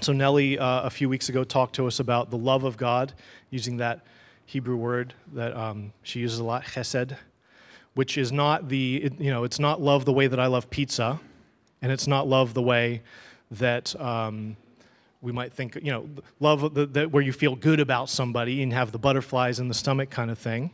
So, 0.00 0.12
Nellie, 0.12 0.58
uh, 0.58 0.82
a 0.82 0.90
few 0.90 1.08
weeks 1.08 1.28
ago, 1.28 1.44
talked 1.44 1.76
to 1.76 1.86
us 1.86 2.00
about 2.00 2.30
the 2.30 2.38
love 2.38 2.64
of 2.64 2.76
God, 2.76 3.12
using 3.50 3.76
that 3.76 4.00
Hebrew 4.52 4.76
word 4.76 5.14
that 5.32 5.56
um, 5.56 5.94
she 6.02 6.20
uses 6.20 6.38
a 6.38 6.44
lot, 6.44 6.62
chesed, 6.62 7.16
which 7.94 8.18
is 8.18 8.32
not 8.32 8.68
the, 8.68 9.04
it, 9.04 9.18
you 9.18 9.30
know, 9.30 9.44
it's 9.44 9.58
not 9.58 9.80
love 9.80 10.04
the 10.04 10.12
way 10.12 10.26
that 10.26 10.38
I 10.38 10.46
love 10.46 10.68
pizza, 10.68 11.18
and 11.80 11.90
it's 11.90 12.06
not 12.06 12.28
love 12.28 12.52
the 12.52 12.60
way 12.60 13.00
that 13.52 13.98
um, 13.98 14.58
we 15.22 15.32
might 15.32 15.54
think, 15.54 15.76
you 15.76 15.90
know, 15.90 16.06
love 16.38 16.74
the, 16.74 16.84
the, 16.84 17.08
where 17.08 17.22
you 17.22 17.32
feel 17.32 17.56
good 17.56 17.80
about 17.80 18.10
somebody 18.10 18.62
and 18.62 18.74
have 18.74 18.92
the 18.92 18.98
butterflies 18.98 19.58
in 19.58 19.68
the 19.68 19.74
stomach 19.74 20.10
kind 20.10 20.30
of 20.30 20.38
thing. 20.38 20.70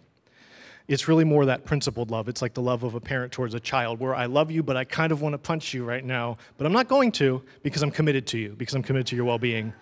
It's 0.89 1.07
really 1.07 1.23
more 1.23 1.45
that 1.45 1.65
principled 1.65 2.11
love. 2.11 2.29
It's 2.29 2.43
like 2.43 2.55
the 2.55 2.63
love 2.63 2.83
of 2.83 2.97
a 2.97 3.01
parent 3.01 3.31
towards 3.31 3.55
a 3.55 3.61
child, 3.61 4.01
where 4.01 4.13
I 4.13 4.27
love 4.27 4.51
you, 4.51 4.65
but 4.65 4.77
I 4.77 4.83
kind 4.83 5.13
of 5.13 5.23
want 5.23 5.35
to 5.35 5.39
punch 5.39 5.73
you 5.73 5.85
right 5.85 6.05
now, 6.05 6.37
but 6.57 6.67
I'm 6.67 6.73
not 6.73 6.89
going 6.89 7.13
to 7.13 7.45
because 7.63 7.83
I'm 7.83 7.93
committed 7.93 8.27
to 8.27 8.39
you, 8.39 8.57
because 8.59 8.75
I'm 8.75 8.83
committed 8.83 9.07
to 9.07 9.15
your 9.15 9.27
well 9.27 9.39
being. 9.39 9.73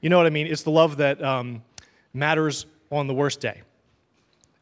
You 0.00 0.08
know 0.08 0.16
what 0.16 0.24
I 0.24 0.30
mean? 0.30 0.46
It's 0.46 0.62
the 0.62 0.70
love 0.70 0.96
that 0.96 1.22
um, 1.22 1.62
matters 2.14 2.64
on 2.90 3.06
the 3.06 3.14
worst 3.14 3.40
day. 3.40 3.62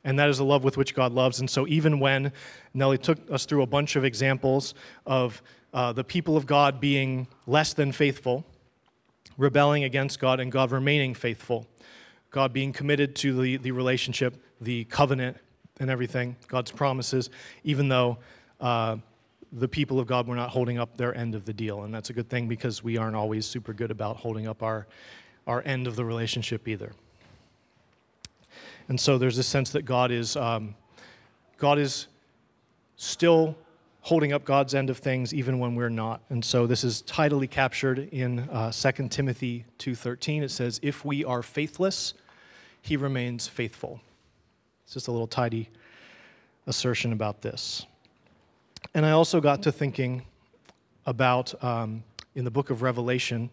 And 0.05 0.19
that 0.19 0.29
is 0.29 0.39
the 0.39 0.45
love 0.45 0.63
with 0.63 0.77
which 0.77 0.95
God 0.95 1.13
loves. 1.13 1.41
And 1.41 1.51
so, 1.51 1.67
even 1.67 1.99
when 1.99 2.33
Nellie 2.75 2.99
took 2.99 3.19
us 3.31 3.45
through 3.45 3.63
a 3.63 3.67
bunch 3.67 3.97
of 3.97 4.05
examples 4.05 4.75
of 5.05 5.43
uh, 5.75 5.93
the 5.93 6.05
people 6.05 6.37
of 6.37 6.47
God 6.47 6.81
being 6.81 7.27
less 7.47 7.75
than 7.75 7.91
faithful, 7.93 8.45
rebelling 9.37 9.85
against 9.85 10.21
God, 10.21 10.41
and 10.41 10.51
God 10.51 10.71
remaining 10.71 11.13
faithful. 11.15 11.67
God 12.31 12.53
being 12.53 12.73
committed 12.73 13.17
to 13.17 13.41
the, 13.41 13.57
the 13.57 13.71
relationship, 13.73 14.37
the 14.61 14.85
covenant, 14.85 15.39
and 15.81 15.91
everything, 15.91 16.37
God's 16.49 16.71
promises, 16.71 17.31
even 17.65 17.89
though 17.89 18.19
uh, 18.61 18.97
the 19.53 19.69
people 19.69 20.01
of 20.01 20.07
God 20.07 20.27
were 20.27 20.35
not 20.35 20.51
holding 20.51 20.79
up 20.79 20.97
their 20.97 21.15
end 21.15 21.35
of 21.35 21.45
the 21.45 21.53
deal. 21.53 21.83
And 21.83 21.95
that's 21.95 22.11
a 22.11 22.13
good 22.13 22.29
thing 22.29 22.49
because 22.49 22.83
we 22.83 22.97
aren't 22.97 23.17
always 23.17 23.47
super 23.47 23.73
good 23.73 23.91
about 23.91 24.17
holding 24.17 24.47
up 24.47 24.63
our, 24.63 24.87
our 25.47 25.63
end 25.65 25.87
of 25.87 25.97
the 25.97 26.05
relationship 26.05 26.67
either. 26.69 26.93
And 28.89 29.01
so 29.01 29.19
there's 29.19 29.37
this 29.37 29.47
sense 29.47 29.71
that 29.71 29.85
God 29.85 30.11
is, 30.11 30.37
um, 30.37 30.75
God 31.59 31.79
is 31.79 32.07
still 32.97 33.57
holding 34.07 34.33
up 34.33 34.45
God's 34.45 34.73
end 34.73 34.89
of 34.89 34.99
things 34.99 35.35
even 35.35 35.59
when 35.59 35.75
we're 35.75 35.89
not. 35.89 36.21
And 36.29 36.45
so 36.45 36.69
this 36.69 36.85
is 36.85 37.03
tidily 37.03 37.49
captured 37.49 37.99
in 38.13 38.41
uh, 38.51 38.71
2 38.71 39.09
Timothy 39.09 39.65
2:13. 39.79 40.45
It 40.45 40.51
says, 40.51 40.79
"If 40.81 41.05
we 41.05 41.25
are 41.25 41.43
faithless, 41.43 42.15
he 42.81 42.97
remains 42.97 43.49
faithful." 43.49 44.01
It's 44.85 44.95
just 44.95 45.09
a 45.09 45.11
little 45.11 45.27
tidy 45.27 45.69
assertion 46.69 47.13
about 47.13 47.43
this. 47.43 47.85
And 48.95 49.05
I 49.05 49.11
also 49.11 49.41
got 49.41 49.65
to 49.65 49.73
thinking 49.73 50.23
about 51.05 51.61
um, 51.65 52.05
in 52.37 52.45
the 52.45 52.51
book 52.51 52.71
of 52.71 52.83
Revelation, 52.83 53.51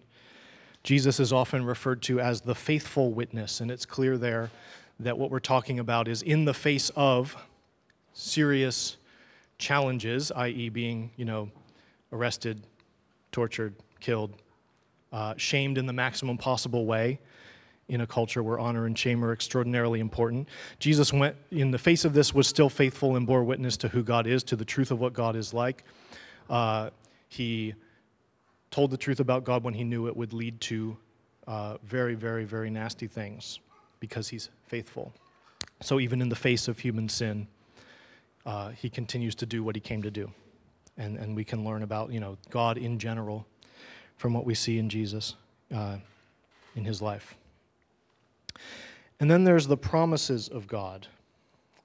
Jesus 0.84 1.20
is 1.20 1.34
often 1.34 1.66
referred 1.66 2.04
to 2.04 2.20
as 2.20 2.42
the 2.42 2.54
faithful 2.54 3.12
witness, 3.12 3.60
and 3.60 3.72
it's 3.72 3.88
clear 3.88 4.20
there 4.20 4.52
that 5.00 5.18
what 5.18 5.32
we're 5.32 5.40
talking 5.40 5.80
about 5.80 6.08
is 6.08 6.22
in 6.22 6.46
the 6.46 6.54
face 6.54 6.92
of 6.96 7.36
serious 8.14 8.98
challenges, 9.58 10.32
i.e., 10.32 10.70
being, 10.70 11.12
you 11.16 11.26
know, 11.26 11.50
arrested, 12.12 12.62
tortured, 13.32 13.74
killed, 14.00 14.34
uh, 15.12 15.34
shamed 15.38 15.78
in 15.78 15.86
the 15.86 15.94
maximum 15.94 16.38
possible 16.38 16.86
way 16.86 17.20
in 17.90 18.02
a 18.02 18.08
culture 18.08 18.42
where 18.42 18.60
honor 18.60 18.86
and 18.86 18.98
shame 18.98 19.24
are 19.24 19.34
extraordinarily 19.34 20.00
important. 20.00 20.48
Jesus 20.80 21.12
went 21.12 21.36
in 21.52 21.72
the 21.72 21.78
face 21.78 22.06
of 22.06 22.14
this 22.14 22.34
was 22.34 22.48
still 22.48 22.70
faithful 22.70 23.16
and 23.16 23.28
bore 23.28 23.44
witness 23.44 23.78
to 23.78 23.88
who 23.90 24.04
God 24.04 24.26
is, 24.26 24.44
to 24.46 24.56
the 24.56 24.66
truth 24.66 24.90
of 24.92 25.00
what 25.00 25.14
God 25.14 25.36
is 25.36 25.54
like. 25.54 25.84
Uh, 26.50 26.90
he 27.28 27.74
told 28.72 28.92
the 28.92 28.98
truth 28.98 29.20
about 29.20 29.44
God 29.44 29.64
when 29.64 29.74
he 29.74 29.84
knew 29.84 30.08
it 30.08 30.16
would 30.16 30.34
lead 30.34 30.62
to 30.62 30.98
uh, 31.46 31.78
very, 31.84 32.16
very, 32.16 32.46
very 32.46 32.70
nasty 32.70 33.08
things 33.08 33.60
because 34.04 34.28
he's 34.28 34.50
faithful. 34.68 35.14
So 35.80 35.98
even 35.98 36.22
in 36.22 36.28
the 36.28 36.36
face 36.36 36.68
of 36.68 36.78
human 36.78 37.08
sin, 37.08 37.48
uh, 38.46 38.72
he 38.72 38.90
continues 38.90 39.34
to 39.36 39.46
do 39.46 39.64
what 39.64 39.78
he 39.78 39.80
came 39.80 40.02
to 40.02 40.12
do. 40.12 40.30
And, 40.98 41.16
and 41.16 41.38
we 41.38 41.46
can 41.46 41.64
learn 41.64 41.84
about, 41.84 42.12
you 42.12 42.20
know, 42.20 42.38
God 42.50 42.78
in 42.78 43.00
general 43.00 43.48
from 44.18 44.34
what 44.34 44.44
we 44.44 44.56
see 44.56 44.78
in 44.78 44.90
Jesus 44.90 45.36
uh, 45.74 46.00
in 46.76 46.84
his 46.84 47.02
life. 47.02 47.36
And 49.22 49.32
then 49.32 49.46
there's 49.46 49.68
the 49.68 49.78
promises 49.78 50.50
of 50.50 50.68
God. 50.68 51.08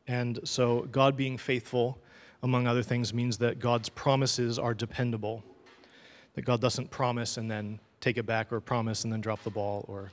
And 0.08 0.40
so 0.42 0.88
God 0.90 1.16
being 1.16 1.38
faithful, 1.38 2.00
among 2.42 2.66
other 2.66 2.82
things, 2.82 3.14
means 3.14 3.38
that 3.38 3.60
God's 3.60 3.90
promises 3.90 4.58
are 4.58 4.74
dependable. 4.74 5.44
That 6.34 6.44
God 6.44 6.60
doesn't 6.60 6.90
promise 6.90 7.36
and 7.36 7.48
then 7.48 7.78
take 8.00 8.18
it 8.18 8.26
back, 8.26 8.52
or 8.52 8.58
promise 8.58 9.04
and 9.04 9.12
then 9.12 9.20
drop 9.20 9.44
the 9.44 9.50
ball, 9.50 9.84
or 9.86 10.10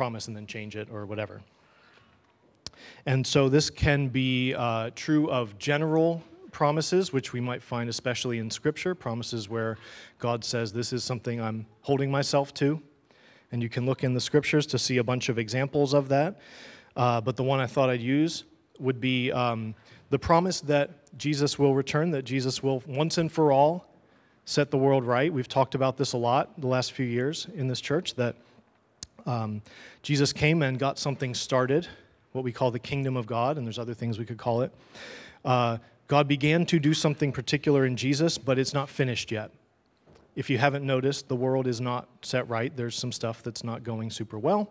promise 0.00 0.28
and 0.28 0.34
then 0.34 0.46
change 0.46 0.76
it, 0.76 0.88
or 0.90 1.04
whatever. 1.04 1.42
And 3.04 3.26
so 3.26 3.50
this 3.50 3.68
can 3.68 4.08
be 4.08 4.54
uh, 4.54 4.92
true 4.94 5.28
of 5.28 5.58
general 5.58 6.22
promises, 6.52 7.12
which 7.12 7.34
we 7.34 7.40
might 7.40 7.62
find 7.62 7.86
especially 7.90 8.38
in 8.38 8.50
Scripture, 8.50 8.94
promises 8.94 9.50
where 9.50 9.76
God 10.18 10.42
says, 10.42 10.72
This 10.72 10.94
is 10.94 11.04
something 11.04 11.38
I'm 11.38 11.66
holding 11.82 12.10
myself 12.10 12.54
to. 12.54 12.80
And 13.52 13.62
you 13.62 13.68
can 13.68 13.84
look 13.84 14.02
in 14.02 14.14
the 14.14 14.22
Scriptures 14.22 14.66
to 14.68 14.78
see 14.78 14.96
a 14.96 15.04
bunch 15.04 15.28
of 15.28 15.38
examples 15.38 15.92
of 15.92 16.08
that. 16.08 16.40
Uh, 16.96 17.20
but 17.20 17.36
the 17.36 17.44
one 17.44 17.60
I 17.60 17.66
thought 17.66 17.90
I'd 17.90 18.00
use 18.00 18.44
would 18.78 19.02
be 19.02 19.30
um, 19.32 19.74
the 20.08 20.18
promise 20.18 20.62
that 20.62 21.14
Jesus 21.18 21.58
will 21.58 21.74
return, 21.74 22.10
that 22.12 22.22
Jesus 22.22 22.62
will 22.62 22.82
once 22.86 23.18
and 23.18 23.30
for 23.30 23.52
all 23.52 23.92
set 24.46 24.70
the 24.70 24.78
world 24.78 25.04
right. 25.04 25.30
We've 25.30 25.46
talked 25.46 25.74
about 25.74 25.98
this 25.98 26.14
a 26.14 26.16
lot 26.16 26.58
the 26.58 26.68
last 26.68 26.92
few 26.92 27.04
years 27.04 27.48
in 27.54 27.68
this 27.68 27.82
church 27.82 28.14
that 28.14 28.36
um, 29.26 29.62
Jesus 30.02 30.32
came 30.32 30.62
and 30.62 30.78
got 30.78 30.98
something 30.98 31.34
started 31.34 31.88
what 32.32 32.44
we 32.44 32.52
call 32.52 32.70
the 32.70 32.78
kingdom 32.78 33.16
of 33.16 33.26
God, 33.26 33.58
and 33.58 33.66
there's 33.66 33.78
other 33.78 33.94
things 33.94 34.18
we 34.18 34.24
could 34.24 34.38
call 34.38 34.62
it. 34.62 34.72
Uh, 35.44 35.78
God 36.06 36.28
began 36.28 36.66
to 36.66 36.78
do 36.78 36.94
something 36.94 37.32
particular 37.32 37.86
in 37.86 37.96
Jesus, 37.96 38.38
but 38.38 38.58
it's 38.58 38.74
not 38.74 38.88
finished 38.88 39.30
yet. 39.30 39.50
If 40.36 40.48
you 40.48 40.58
haven't 40.58 40.86
noticed, 40.86 41.28
the 41.28 41.36
world 41.36 41.66
is 41.66 41.80
not 41.80 42.08
set 42.22 42.48
right. 42.48 42.74
There's 42.76 42.96
some 42.96 43.12
stuff 43.12 43.42
that's 43.42 43.64
not 43.64 43.82
going 43.82 44.10
super 44.10 44.38
well. 44.38 44.70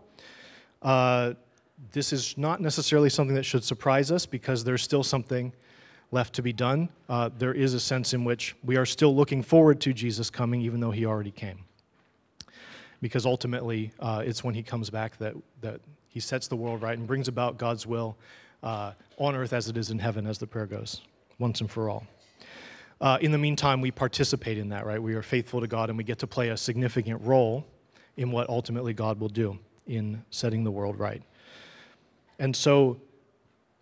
Uh, 0.82 1.34
this 1.92 2.14
is 2.14 2.38
not 2.38 2.62
necessarily 2.62 3.10
something 3.10 3.36
that 3.36 3.44
should 3.44 3.64
surprise 3.64 4.12
us 4.12 4.26
because 4.26 4.64
there's 4.64 4.82
still 4.82 5.04
something 5.04 5.54
left 6.12 6.34
to 6.36 6.42
be 6.42 6.54
done. 6.54 6.90
Uh, 7.08 7.30
there 7.38 7.54
is 7.54 7.74
a 7.74 7.80
sense 7.80 8.14
in 8.14 8.24
which 8.24 8.56
we 8.64 8.78
are 8.78 8.86
still 8.86 9.16
looking 9.16 9.44
forward 9.44 9.80
to 9.82 9.94
Jesus 9.94 10.30
coming, 10.30 10.62
even 10.62 10.80
though 10.80 10.92
he 10.92 11.06
already 11.06 11.32
came. 11.32 11.66
Because 13.02 13.26
ultimately, 13.26 13.92
uh, 14.00 14.24
it's 14.26 14.44
when 14.44 14.56
he 14.56 14.64
comes 14.64 14.90
back 14.90 15.18
that, 15.18 15.34
that 15.62 15.80
he 16.10 16.20
sets 16.20 16.48
the 16.48 16.56
world 16.56 16.82
right 16.82 16.98
and 16.98 17.08
brings 17.08 17.28
about 17.28 17.58
God's 17.58 17.86
will 17.86 18.18
uh, 18.64 18.94
on 19.18 19.36
earth 19.36 19.54
as 19.54 19.68
it 19.68 19.78
is 19.78 19.90
in 19.90 20.00
heaven, 20.00 20.28
as 20.28 20.38
the 20.38 20.48
prayer 20.48 20.66
goes, 20.66 21.02
once 21.38 21.62
and 21.62 21.72
for 21.72 21.90
all. 21.90 22.06
Uh, 23.02 23.18
in 23.22 23.32
the 23.32 23.38
meantime, 23.38 23.80
we 23.80 23.92
participate 23.92 24.58
in 24.58 24.70
that, 24.70 24.86
right? 24.86 25.02
We 25.02 25.14
are 25.14 25.22
faithful 25.22 25.62
to 25.62 25.68
God 25.68 25.90
and 25.90 25.98
we 25.98 26.04
get 26.04 26.20
to 26.20 26.28
play 26.28 26.50
a 26.50 26.58
significant 26.58 27.22
role 27.22 27.66
in 28.18 28.32
what 28.32 28.50
ultimately 28.50 28.94
God 28.94 29.20
will 29.20 29.30
do 29.30 29.58
in 29.88 30.24
setting 30.30 30.66
the 30.66 30.72
world 30.72 31.00
right. 31.00 31.24
And 32.38 32.56
so, 32.56 33.00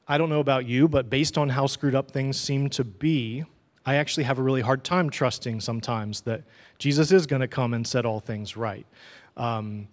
I 0.08 0.18
don't 0.18 0.30
know 0.30 0.40
about 0.40 0.66
you, 0.66 0.88
but 0.88 1.10
based 1.10 1.38
on 1.38 1.50
how 1.50 1.66
screwed 1.66 1.96
up 1.96 2.12
things 2.12 2.40
seem 2.40 2.70
to 2.72 2.84
be, 2.84 3.44
I 3.88 3.96
actually 3.96 4.26
have 4.26 4.38
a 4.38 4.42
really 4.44 4.60
hard 4.60 4.84
time 4.84 5.10
trusting 5.10 5.62
sometimes 5.62 6.20
that 6.22 6.44
Jesus 6.78 7.14
is 7.14 7.26
going 7.26 7.40
to 7.40 7.48
come 7.48 7.74
and 7.74 7.88
set 7.88 8.06
all 8.06 8.20
things 8.20 8.58
right. 8.58 8.86
Um, 9.38 9.88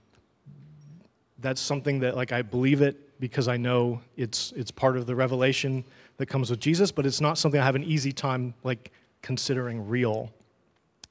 that's 1.39 1.61
something 1.61 2.01
that 2.01 2.17
like 2.17 2.33
I 2.33 2.43
believe 2.43 2.83
it 2.83 3.21
because 3.21 3.47
I 3.47 3.57
know 3.57 4.01
it's 4.17 4.53
it's 4.57 4.73
part 4.73 4.97
of 4.97 5.07
the 5.07 5.15
revelation 5.15 5.85
that 6.17 6.27
comes 6.27 6.51
with 6.51 6.59
Jesus, 6.59 6.91
but 6.91 7.07
it's 7.07 7.21
not 7.21 7.39
something 7.39 7.61
I 7.61 7.65
have 7.65 7.77
an 7.77 7.85
easy 7.85 8.11
time 8.11 8.53
like 8.65 8.91
considering 9.23 9.89
real. 9.89 10.33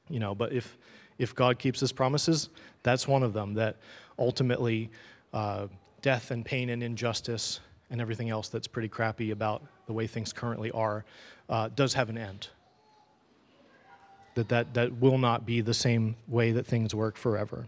You 0.10 0.20
know, 0.20 0.36
but 0.36 0.52
if 0.52 0.78
if 1.18 1.34
God 1.34 1.60
keeps 1.60 1.80
his 1.80 1.94
promises, 1.94 2.50
that's 2.84 3.08
one 3.08 3.24
of 3.24 3.32
them 3.32 3.54
that 3.54 3.78
ultimately 4.20 4.90
uh, 5.32 5.68
death 6.02 6.32
and 6.32 6.44
pain 6.44 6.70
and 6.70 6.84
injustice 6.84 7.62
and 7.90 8.02
everything 8.02 8.30
else 8.30 8.50
that's 8.50 8.68
pretty 8.68 8.90
crappy 8.90 9.32
about 9.32 9.64
the 9.86 9.94
way 9.94 10.06
things 10.06 10.34
currently 10.34 10.70
are 10.72 11.06
uh, 11.48 11.70
does 11.74 11.94
have 11.94 12.10
an 12.10 12.18
end. 12.18 12.50
That, 14.36 14.50
that 14.50 14.74
that 14.74 14.94
will 14.94 15.18
not 15.18 15.46
be 15.46 15.62
the 15.62 15.74
same 15.74 16.16
way 16.28 16.52
that 16.52 16.66
things 16.66 16.96
work 16.96 17.18
forever. 17.18 17.68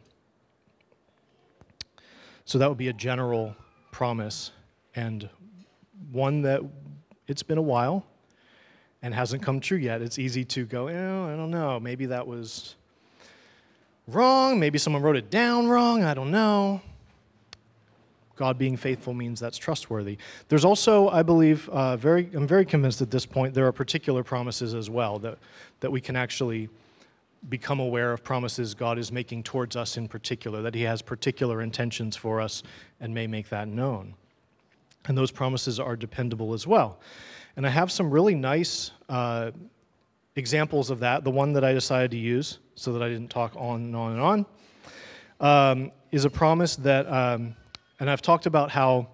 So 2.45 2.57
that 2.57 2.69
would 2.69 2.77
be 2.77 2.87
a 2.87 2.93
general 2.93 3.55
promise 3.91 4.51
and 4.95 5.29
one 6.11 6.41
that 6.43 6.61
it's 7.27 7.43
been 7.43 7.57
a 7.57 7.61
while 7.61 8.05
and 9.01 9.13
hasn't 9.13 9.41
come 9.43 9.59
true 9.59 9.77
yet. 9.77 10.01
It's 10.01 10.19
easy 10.19 10.43
to 10.45 10.65
go, 10.65 10.89
oh, 10.89 11.33
I 11.33 11.35
don't 11.35 11.51
know, 11.51 11.79
maybe 11.79 12.07
that 12.07 12.25
was 12.25 12.75
wrong, 14.07 14.59
maybe 14.59 14.77
someone 14.77 15.01
wrote 15.01 15.15
it 15.15 15.29
down 15.29 15.67
wrong, 15.67 16.03
I 16.03 16.13
don't 16.13 16.31
know. 16.31 16.81
God 18.35 18.57
being 18.57 18.77
faithful 18.77 19.13
means 19.13 19.39
that's 19.39 19.57
trustworthy. 19.57 20.17
There's 20.49 20.65
also, 20.65 21.09
I 21.09 21.23
believe, 21.23 21.69
uh, 21.69 21.97
very, 21.97 22.29
I'm 22.33 22.47
very 22.47 22.65
convinced 22.65 23.01
at 23.01 23.11
this 23.11 23.25
point, 23.25 23.53
there 23.53 23.65
are 23.65 23.71
particular 23.71 24.23
promises 24.23 24.73
as 24.73 24.89
well 24.89 25.19
that, 25.19 25.37
that 25.79 25.91
we 25.91 26.01
can 26.01 26.15
actually 26.15 26.69
become 27.49 27.79
aware 27.79 28.11
of 28.11 28.23
promises 28.23 28.73
God 28.73 28.97
is 28.97 29.11
making 29.11 29.43
towards 29.43 29.75
us 29.75 29.97
in 29.97 30.07
particular, 30.07 30.61
that 30.61 30.75
He 30.75 30.81
has 30.81 31.01
particular 31.01 31.61
intentions 31.61 32.15
for 32.15 32.41
us 32.41 32.63
and 32.99 33.13
may 33.13 33.27
make 33.27 33.49
that 33.49 33.67
known. 33.67 34.15
And 35.07 35.17
those 35.17 35.31
promises 35.31 35.79
are 35.79 35.95
dependable 35.95 36.53
as 36.53 36.65
well. 36.65 36.99
And 37.55 37.65
I 37.65 37.69
have 37.69 37.91
some 37.91 38.09
really 38.09 38.35
nice 38.35 38.91
uh, 39.07 39.51
examples 40.35 40.89
of 40.89 40.99
that. 40.99 41.23
The 41.23 41.31
one 41.31 41.53
that 41.53 41.63
I 41.63 41.73
decided 41.73 42.11
to 42.11 42.17
use, 42.17 42.59
so 42.75 42.91
that 42.93 43.01
I 43.01 43.09
didn't 43.09 43.29
talk 43.29 43.53
on 43.55 43.81
and 43.81 43.95
on 43.95 44.11
and 44.11 44.21
on, 44.21 44.45
um, 45.39 45.91
is 46.11 46.25
a 46.25 46.29
promise 46.29 46.75
that, 46.77 47.07
um, 47.07 47.55
and 47.99 48.09
I've 48.09 48.21
talked 48.21 48.45
about 48.45 48.71
how 48.71 49.07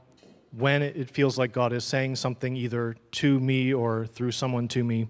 when 0.51 0.81
it 0.81 1.09
feels 1.09 1.37
like 1.37 1.51
God 1.51 1.71
is 1.71 1.83
saying 1.83 2.17
something 2.17 2.55
either 2.55 2.95
to 3.11 3.39
me 3.39 3.73
or 3.73 4.05
through 4.05 4.31
someone 4.31 4.67
to 4.69 4.83
me, 4.83 5.07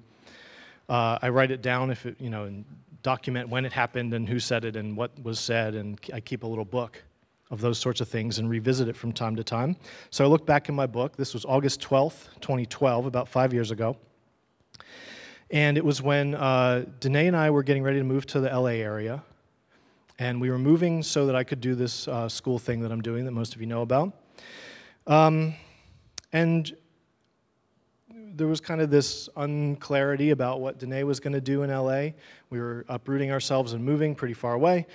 uh, 0.87 1.17
I 1.21 1.29
write 1.29 1.51
it 1.51 1.61
down 1.61 1.89
if 1.89 2.05
it, 2.05 2.19
you 2.19 2.29
know, 2.29 2.45
in 2.45 2.65
document 3.01 3.49
when 3.49 3.65
it 3.65 3.73
happened 3.73 4.13
and 4.13 4.27
who 4.27 4.39
said 4.39 4.65
it 4.65 4.75
and 4.75 4.95
what 4.95 5.11
was 5.23 5.39
said, 5.39 5.73
and 5.73 5.99
I 6.13 6.19
keep 6.19 6.43
a 6.43 6.47
little 6.47 6.65
book 6.65 7.03
of 7.49 7.59
those 7.59 7.79
sorts 7.79 8.01
of 8.01 8.07
things 8.07 8.39
and 8.39 8.49
revisit 8.49 8.87
it 8.87 8.95
from 8.95 9.11
time 9.11 9.35
to 9.35 9.43
time. 9.43 9.75
So 10.09 10.23
I 10.23 10.27
look 10.27 10.45
back 10.45 10.69
in 10.69 10.75
my 10.75 10.87
book. 10.87 11.17
This 11.17 11.33
was 11.33 11.43
August 11.45 11.81
12th, 11.81 12.29
2012, 12.39 13.05
about 13.05 13.27
five 13.27 13.53
years 13.53 13.71
ago. 13.71 13.97
And 15.49 15.77
it 15.77 15.83
was 15.83 16.01
when 16.01 16.33
uh, 16.33 16.85
Danae 17.01 17.27
and 17.27 17.35
I 17.35 17.49
were 17.49 17.63
getting 17.63 17.83
ready 17.83 17.97
to 17.97 18.05
move 18.05 18.25
to 18.27 18.39
the 18.39 18.49
LA 18.49 18.79
area. 18.79 19.23
And 20.21 20.39
we 20.39 20.51
were 20.51 20.59
moving 20.59 21.01
so 21.01 21.25
that 21.25 21.35
I 21.35 21.43
could 21.43 21.61
do 21.61 21.73
this 21.73 22.07
uh, 22.07 22.29
school 22.29 22.59
thing 22.59 22.81
that 22.81 22.91
I'm 22.91 23.01
doing 23.01 23.25
that 23.25 23.31
most 23.31 23.55
of 23.55 23.59
you 23.59 23.65
know 23.65 23.81
about. 23.81 24.13
Um, 25.07 25.55
and 26.31 26.71
there 28.35 28.45
was 28.45 28.61
kind 28.61 28.81
of 28.81 28.91
this 28.91 29.29
unclarity 29.35 30.29
about 30.29 30.61
what 30.61 30.77
Danae 30.77 31.05
was 31.05 31.19
going 31.19 31.33
to 31.33 31.41
do 31.41 31.63
in 31.63 31.71
LA. 31.71 32.09
We 32.51 32.59
were 32.59 32.85
uprooting 32.87 33.31
ourselves 33.31 33.73
and 33.73 33.83
moving 33.83 34.13
pretty 34.13 34.35
far 34.35 34.53
away. 34.53 34.85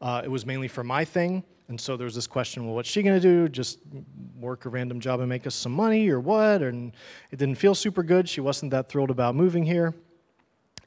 Uh, 0.00 0.22
it 0.22 0.30
was 0.30 0.46
mainly 0.46 0.68
for 0.68 0.84
my 0.84 1.04
thing. 1.04 1.42
And 1.66 1.80
so 1.80 1.96
there 1.96 2.04
was 2.04 2.14
this 2.14 2.28
question 2.28 2.64
well, 2.64 2.76
what's 2.76 2.88
she 2.88 3.02
going 3.02 3.20
to 3.20 3.28
do? 3.28 3.48
Just 3.48 3.80
work 4.38 4.66
a 4.66 4.68
random 4.68 5.00
job 5.00 5.18
and 5.18 5.28
make 5.28 5.48
us 5.48 5.56
some 5.56 5.72
money 5.72 6.08
or 6.10 6.20
what? 6.20 6.62
And 6.62 6.92
it 7.32 7.40
didn't 7.40 7.56
feel 7.56 7.74
super 7.74 8.04
good. 8.04 8.28
She 8.28 8.40
wasn't 8.40 8.70
that 8.70 8.88
thrilled 8.88 9.10
about 9.10 9.34
moving 9.34 9.64
here. 9.64 9.94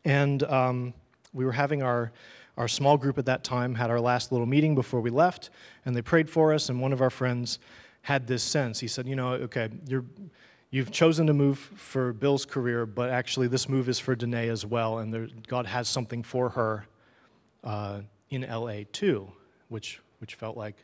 And 0.05 0.41
um, 0.43 0.93
we 1.33 1.43
were 1.43 1.51
having 1.51 1.83
our, 1.83 2.13
our 2.59 2.67
small 2.67 2.97
group 2.97 3.17
at 3.17 3.25
that 3.25 3.43
time, 3.43 3.73
had 3.73 3.89
our 3.89 4.01
last 4.01 4.31
little 4.31 4.45
meeting 4.45 4.75
before 4.75 4.99
we 4.99 5.09
left, 5.09 5.49
and 5.85 5.95
they 5.95 6.01
prayed 6.01 6.29
for 6.29 6.53
us. 6.53 6.69
And 6.69 6.79
one 6.81 6.93
of 6.93 7.01
our 7.01 7.09
friends 7.09 7.57
had 8.01 8.27
this 8.27 8.43
sense. 8.43 8.81
He 8.81 8.87
said, 8.87 9.07
You 9.07 9.15
know, 9.15 9.29
okay, 9.33 9.69
you're 9.87 10.03
you've 10.69 10.91
chosen 10.91 11.25
to 11.27 11.33
move 11.33 11.57
for 11.57 12.13
Bill's 12.13 12.45
career, 12.45 12.85
but 12.85 13.09
actually 13.09 13.47
this 13.47 13.67
move 13.67 13.89
is 13.89 13.97
for 13.97 14.13
Danae 14.13 14.49
as 14.49 14.65
well, 14.65 14.99
and 14.99 15.13
there, 15.13 15.27
God 15.47 15.65
has 15.65 15.87
something 15.87 16.21
for 16.21 16.49
her 16.49 16.85
uh, 17.63 18.01
in 18.29 18.41
LA 18.41 18.81
too, 18.91 19.31
which 19.69 20.01
which 20.19 20.35
felt 20.35 20.57
like, 20.57 20.75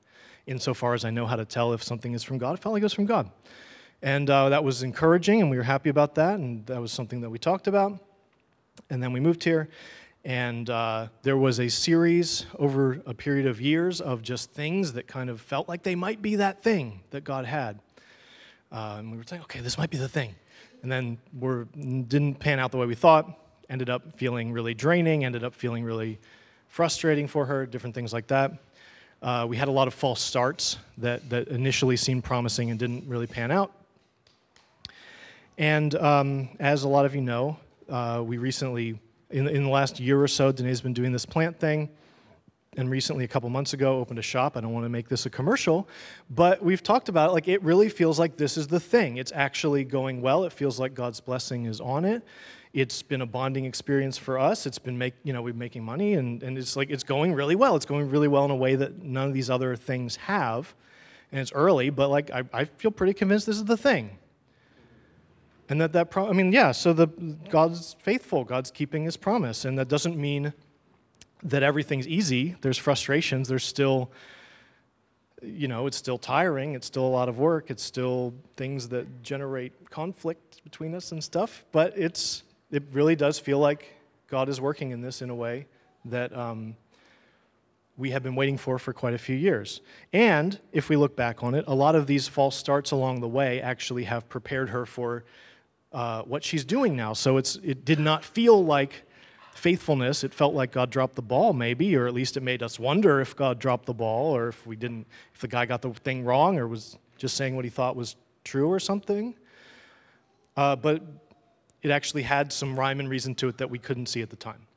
insofar 0.47 0.93
as 0.93 1.03
I 1.03 1.09
know 1.09 1.27
how 1.27 1.35
to 1.35 1.43
tell 1.43 1.73
if 1.73 1.83
something 1.83 2.13
is 2.13 2.23
from 2.23 2.37
God, 2.37 2.53
it 2.53 2.61
felt 2.61 2.71
like 2.71 2.81
it 2.81 2.85
was 2.85 2.93
from 2.93 3.05
God, 3.05 3.29
and 4.01 4.29
uh, 4.29 4.49
that 4.49 4.63
was 4.63 4.81
encouraging, 4.81 5.41
and 5.41 5.51
we 5.51 5.57
were 5.57 5.63
happy 5.63 5.89
about 5.89 6.15
that, 6.15 6.39
and 6.39 6.65
that 6.67 6.79
was 6.79 6.93
something 6.93 7.19
that 7.21 7.29
we 7.29 7.37
talked 7.37 7.67
about, 7.67 7.99
and 8.89 9.03
then 9.03 9.11
we 9.11 9.19
moved 9.19 9.43
here. 9.43 9.69
And 10.25 10.71
uh, 10.71 11.09
there 11.21 11.37
was 11.37 11.59
a 11.59 11.69
series 11.69 12.47
over 12.57 12.99
a 13.05 13.13
period 13.13 13.45
of 13.45 13.61
years 13.61 14.01
of 14.01 14.23
just 14.23 14.51
things 14.51 14.93
that 14.93 15.05
kind 15.05 15.29
of 15.29 15.39
felt 15.39 15.69
like 15.69 15.83
they 15.83 15.93
might 15.93 16.19
be 16.19 16.37
that 16.37 16.63
thing 16.63 17.01
that 17.11 17.23
God 17.23 17.45
had. 17.45 17.79
Uh, 18.71 18.95
and 18.97 19.11
we 19.11 19.17
were 19.17 19.23
saying, 19.23 19.43
okay, 19.43 19.59
this 19.59 19.77
might 19.77 19.91
be 19.91 19.97
the 19.97 20.09
thing. 20.09 20.33
And 20.81 20.91
then 20.91 21.19
we 21.39 21.63
didn't 22.07 22.39
pan 22.39 22.57
out 22.57 22.71
the 22.71 22.77
way 22.77 22.87
we 22.87 22.95
thought. 22.95 23.39
Ended 23.69 23.91
up 23.91 24.17
feeling 24.17 24.51
really 24.51 24.73
draining. 24.73 25.25
Ended 25.25 25.43
up 25.43 25.53
feeling 25.53 25.83
really 25.83 26.17
frustrating 26.69 27.27
for 27.27 27.45
her. 27.45 27.67
Different 27.67 27.93
things 27.93 28.11
like 28.11 28.25
that. 28.27 28.51
Uh, 29.21 29.45
we 29.47 29.57
had 29.57 29.67
a 29.67 29.71
lot 29.71 29.87
of 29.87 29.93
false 29.93 30.21
starts 30.21 30.77
that 30.97 31.29
that 31.29 31.49
initially 31.49 31.97
seemed 31.97 32.23
promising 32.23 32.71
and 32.71 32.79
didn't 32.79 33.07
really 33.07 33.27
pan 33.27 33.51
out. 33.51 33.71
And 35.59 35.93
um, 35.95 36.49
as 36.59 36.83
a 36.83 36.87
lot 36.87 37.05
of 37.05 37.13
you 37.13 37.21
know, 37.21 37.57
uh, 37.89 38.23
we 38.25 38.37
recently, 38.37 38.99
in, 39.35 39.49
in 39.49 39.63
the 39.63 39.69
last 39.69 39.99
year 39.99 40.21
or 40.21 40.29
so, 40.29 40.51
Danae's 40.51 40.79
been 40.79 40.93
doing 40.93 41.11
this 41.11 41.25
plant 41.25 41.59
thing. 41.59 41.89
And 42.77 42.89
recently 42.89 43.23
a 43.23 43.27
couple 43.27 43.49
months 43.49 43.73
ago 43.73 43.99
opened 43.99 44.19
a 44.19 44.21
shop. 44.21 44.57
I 44.57 44.61
don't 44.61 44.73
want 44.73 44.85
to 44.85 44.89
make 44.89 45.07
this 45.07 45.25
a 45.25 45.29
commercial 45.29 45.87
but 46.29 46.61
we've 46.61 46.83
talked 46.83 47.07
about 47.07 47.29
it 47.29 47.33
like 47.33 47.47
it 47.47 47.63
really 47.63 47.87
feels 47.87 48.19
like 48.19 48.35
this 48.37 48.57
is 48.57 48.67
the 48.67 48.79
thing. 48.79 49.17
It's 49.17 49.31
actually 49.33 49.85
going 49.85 50.21
well. 50.21 50.43
It 50.43 50.51
feels 50.51 50.79
like 50.79 50.93
god's 50.93 51.21
blessing 51.21 51.65
is 51.65 51.79
on 51.79 52.03
it. 52.03 52.23
It's 52.73 53.01
been 53.01 53.21
a 53.21 53.25
bonding 53.25 53.63
experience 53.63 54.17
for 54.17 54.37
us. 54.37 54.65
It's 54.65 54.79
been 54.79 54.97
make 54.97 55.13
you 55.23 55.31
know 55.31 55.41
we're 55.41 55.53
making 55.53 55.83
money 55.83 56.15
and, 56.15 56.43
and 56.43 56.57
it's 56.57 56.75
like 56.75 56.89
it's 56.89 57.03
going 57.03 57.33
really 57.33 57.55
well. 57.55 57.77
It's 57.77 57.85
going 57.85 58.09
really 58.09 58.27
well 58.27 58.43
in 58.43 58.51
a 58.51 58.55
way 58.55 58.75
that 58.75 59.01
none 59.03 59.27
of 59.29 59.33
these 59.33 59.49
other 59.49 59.77
things 59.77 60.17
have. 60.17 60.73
And 61.31 61.39
it's 61.39 61.53
early 61.53 61.89
but 61.89 62.09
like 62.09 62.29
i, 62.31 62.43
I 62.53 62.65
feel 62.65 62.91
pretty 62.91 63.13
convinced 63.13 63.45
this 63.45 63.57
is 63.57 63.65
the 63.65 63.77
thing 63.77 64.17
and 65.69 65.81
that 65.81 65.93
that 65.93 66.11
pro- 66.11 66.29
i 66.29 66.33
mean 66.33 66.51
yeah 66.51 66.71
so 66.71 66.93
the 66.93 67.07
god's 67.49 67.95
faithful 67.99 68.43
god's 68.43 68.71
keeping 68.71 69.03
his 69.03 69.17
promise 69.17 69.65
and 69.65 69.77
that 69.77 69.87
doesn't 69.87 70.17
mean 70.17 70.53
that 71.45 71.63
everything's 71.63 72.07
easy. 72.07 72.55
There's 72.61 72.77
frustrations. 72.77 73.47
There's 73.47 73.63
still, 73.63 74.11
you 75.41 75.67
know, 75.67 75.85
it's 75.85 75.95
still 75.95 76.17
tiring. 76.17 76.73
It's 76.73 76.87
still 76.87 77.05
a 77.05 77.07
lot 77.07 77.29
of 77.29 77.37
work. 77.37 77.69
It's 77.69 77.83
still 77.83 78.33
things 78.57 78.89
that 78.89 79.21
generate 79.21 79.89
conflict 79.89 80.63
between 80.63 80.95
us 80.95 81.11
and 81.11 81.23
stuff. 81.23 81.63
But 81.71 81.97
it's 81.97 82.43
it 82.71 82.83
really 82.91 83.15
does 83.15 83.37
feel 83.37 83.59
like 83.59 83.93
God 84.27 84.49
is 84.49 84.59
working 84.59 84.89
in 84.89 85.01
this 85.01 85.21
in 85.21 85.29
a 85.29 85.35
way 85.35 85.67
that 86.05 86.35
um, 86.35 86.75
we 87.95 88.09
have 88.09 88.23
been 88.23 88.35
waiting 88.35 88.57
for 88.57 88.79
for 88.79 88.91
quite 88.91 89.13
a 89.13 89.19
few 89.19 89.35
years. 89.35 89.81
And 90.11 90.59
if 90.73 90.89
we 90.89 90.95
look 90.95 91.15
back 91.15 91.43
on 91.43 91.53
it, 91.53 91.63
a 91.67 91.75
lot 91.75 91.95
of 91.95 92.07
these 92.07 92.27
false 92.27 92.55
starts 92.55 92.89
along 92.89 93.21
the 93.21 93.27
way 93.27 93.61
actually 93.61 94.05
have 94.05 94.27
prepared 94.29 94.69
her 94.69 94.87
for 94.87 95.25
uh, 95.95 96.23
what 96.23 96.43
she's 96.43 96.65
doing 96.65 96.93
now. 96.95 97.13
So 97.13 97.37
it's 97.37 97.55
it 97.63 97.85
did 97.85 97.99
not 97.99 98.25
feel 98.25 98.63
like 98.63 99.03
faithfulness, 99.53 100.25
it 100.25 100.33
felt 100.33 100.53
like 100.53 100.73
God 100.73 100.89
dropped 100.89 101.15
the 101.15 101.21
ball, 101.21 101.53
maybe, 101.53 101.95
or 101.95 102.05
at 102.05 102.13
least 102.13 102.35
it 102.35 102.43
made 102.43 102.61
us 102.61 102.77
wonder 102.77 103.21
if 103.21 103.33
God 103.33 103.57
dropped 103.59 103.85
the 103.85 103.93
ball, 103.93 104.35
or 104.35 104.49
if 104.49 104.67
we 104.67 104.75
didn't, 104.75 105.07
if 105.33 105.39
the 105.39 105.47
guy 105.47 105.65
got 105.65 105.81
the 105.81 105.91
thing 105.91 106.25
wrong, 106.25 106.59
or 106.59 106.67
was 106.67 106.97
just 107.17 107.37
saying 107.37 107.55
what 107.55 107.63
he 107.63 107.71
thought 107.71 107.95
was 107.95 108.17
true 108.43 108.69
or 108.69 108.79
something. 108.79 109.33
Uh, 110.57 110.75
but 110.75 111.01
it 111.81 111.91
actually 111.91 112.23
had 112.23 112.51
some 112.51 112.77
rhyme 112.77 112.99
and 112.99 113.09
reason 113.09 113.33
to 113.35 113.47
it 113.47 113.57
that 113.57 113.69
we 113.69 113.79
couldn't 113.79 114.07
see 114.07 114.21
at 114.21 114.29
the 114.29 114.35
time. 114.35 114.67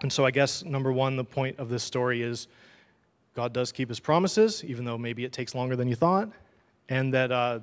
And 0.00 0.10
so 0.10 0.24
I 0.24 0.30
guess 0.30 0.64
number 0.64 0.92
one, 0.92 1.16
the 1.16 1.24
point 1.24 1.58
of 1.58 1.68
this 1.68 1.84
story 1.84 2.22
is 2.22 2.48
God 3.34 3.52
does 3.52 3.70
keep 3.70 3.90
his 3.90 4.00
promises, 4.00 4.64
even 4.64 4.86
though 4.86 4.96
maybe 4.96 5.26
it 5.26 5.32
takes 5.32 5.54
longer 5.54 5.76
than 5.76 5.88
you 5.88 5.94
thought, 5.94 6.30
and 6.88 7.12
that 7.12 7.30
uh, 7.30 7.60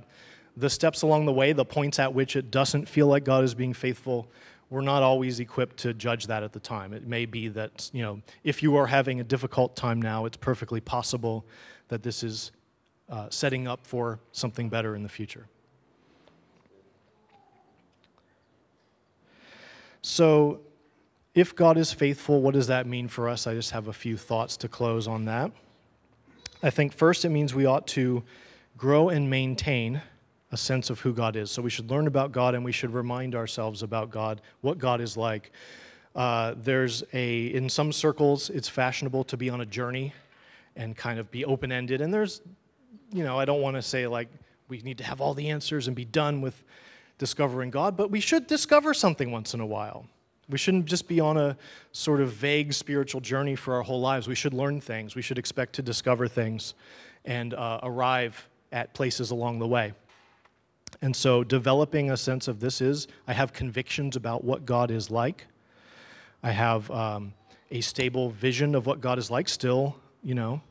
the 0.57 0.69
steps 0.69 1.01
along 1.01 1.25
the 1.25 1.33
way, 1.33 1.53
the 1.53 1.65
points 1.65 1.99
at 1.99 2.13
which 2.13 2.35
it 2.35 2.51
doesn't 2.51 2.87
feel 2.87 3.07
like 3.07 3.23
God 3.23 3.43
is 3.43 3.53
being 3.53 3.73
faithful, 3.73 4.27
we're 4.69 4.81
not 4.81 5.03
always 5.03 5.39
equipped 5.39 5.77
to 5.77 5.93
judge 5.93 6.27
that 6.27 6.43
at 6.43 6.53
the 6.53 6.59
time. 6.59 6.93
It 6.93 7.05
may 7.05 7.25
be 7.25 7.47
that, 7.49 7.89
you 7.93 8.01
know, 8.01 8.21
if 8.43 8.63
you 8.63 8.75
are 8.77 8.87
having 8.87 9.19
a 9.19 9.23
difficult 9.23 9.75
time 9.75 10.01
now, 10.01 10.25
it's 10.25 10.37
perfectly 10.37 10.81
possible 10.81 11.45
that 11.89 12.03
this 12.03 12.23
is 12.23 12.51
uh, 13.09 13.27
setting 13.29 13.67
up 13.67 13.85
for 13.85 14.19
something 14.31 14.69
better 14.69 14.95
in 14.95 15.03
the 15.03 15.09
future. 15.09 15.47
So, 20.01 20.61
if 21.33 21.55
God 21.55 21.77
is 21.77 21.91
faithful, 21.91 22.41
what 22.41 22.53
does 22.53 22.67
that 22.67 22.87
mean 22.87 23.07
for 23.07 23.27
us? 23.27 23.45
I 23.45 23.55
just 23.55 23.71
have 23.71 23.87
a 23.87 23.93
few 23.93 24.17
thoughts 24.17 24.55
to 24.57 24.67
close 24.69 25.07
on 25.07 25.25
that. 25.25 25.51
I 26.63 26.69
think 26.69 26.93
first 26.93 27.25
it 27.25 27.29
means 27.29 27.53
we 27.53 27.65
ought 27.65 27.87
to 27.87 28.23
grow 28.77 29.09
and 29.09 29.29
maintain 29.29 30.01
a 30.55 30.57
sense 30.57 30.89
of 30.89 31.01
who 31.01 31.11
God 31.11 31.35
is. 31.35 31.51
So 31.51 31.61
we 31.61 31.69
should 31.69 31.91
learn 31.91 32.07
about 32.07 32.31
God 32.31 32.55
and 32.55 32.63
we 32.63 32.71
should 32.71 32.93
remind 32.93 33.35
ourselves 33.35 33.83
about 33.83 34.09
God, 34.09 34.39
what 34.61 34.77
God 34.77 35.01
is 35.01 35.17
like. 35.17 35.51
Uh, 36.15 36.53
there's 36.55 37.03
a, 37.11 37.47
in 37.47 37.67
some 37.67 37.91
circles, 37.91 38.49
it's 38.49 38.69
fashionable 38.69 39.25
to 39.25 39.35
be 39.35 39.49
on 39.49 39.59
a 39.59 39.65
journey 39.65 40.13
and 40.77 40.95
kind 40.95 41.19
of 41.19 41.29
be 41.29 41.43
open 41.43 41.73
ended. 41.73 41.99
And 41.99 42.13
there's, 42.13 42.39
you 43.11 43.25
know, 43.25 43.37
I 43.37 43.43
don't 43.43 43.61
want 43.61 43.75
to 43.75 43.81
say 43.81 44.07
like 44.07 44.29
we 44.69 44.79
need 44.79 44.97
to 44.99 45.03
have 45.03 45.19
all 45.19 45.33
the 45.33 45.49
answers 45.49 45.87
and 45.87 45.95
be 45.95 46.05
done 46.05 46.39
with 46.39 46.63
discovering 47.17 47.69
God, 47.69 47.97
but 47.97 48.09
we 48.09 48.21
should 48.21 48.47
discover 48.47 48.93
something 48.93 49.31
once 49.31 49.53
in 49.53 49.59
a 49.59 49.65
while. 49.65 50.05
We 50.47 50.57
shouldn't 50.57 50.85
just 50.85 51.09
be 51.09 51.19
on 51.19 51.35
a 51.35 51.57
sort 51.91 52.21
of 52.21 52.31
vague 52.31 52.71
spiritual 52.71 53.19
journey 53.19 53.57
for 53.57 53.73
our 53.73 53.81
whole 53.81 53.99
lives. 53.99 54.29
We 54.29 54.35
should 54.35 54.53
learn 54.53 54.79
things. 54.79 55.15
We 55.15 55.21
should 55.21 55.37
expect 55.37 55.73
to 55.73 55.81
discover 55.81 56.29
things 56.29 56.75
and 57.25 57.53
uh, 57.53 57.81
arrive 57.83 58.47
at 58.71 58.93
places 58.93 59.31
along 59.31 59.59
the 59.59 59.67
way. 59.67 59.91
And 61.05 61.15
so, 61.15 61.43
developing 61.43 62.09
a 62.09 62.17
sense 62.17 62.47
of 62.47 62.59
this 62.59 62.81
is, 62.81 63.07
I 63.27 63.33
have 63.33 63.53
convictions 63.53 64.15
about 64.15 64.43
what 64.43 64.65
God 64.65 64.89
is 64.89 65.11
like. 65.11 65.45
I 66.41 66.49
have 66.49 66.89
um, 66.89 67.35
a 67.69 67.81
stable 67.81 68.31
vision 68.31 68.73
of 68.73 68.87
what 68.87 69.01
God 69.01 69.19
is 69.19 69.29
like, 69.29 69.47
still, 69.47 69.97
you 70.23 70.33
know, 70.33 70.61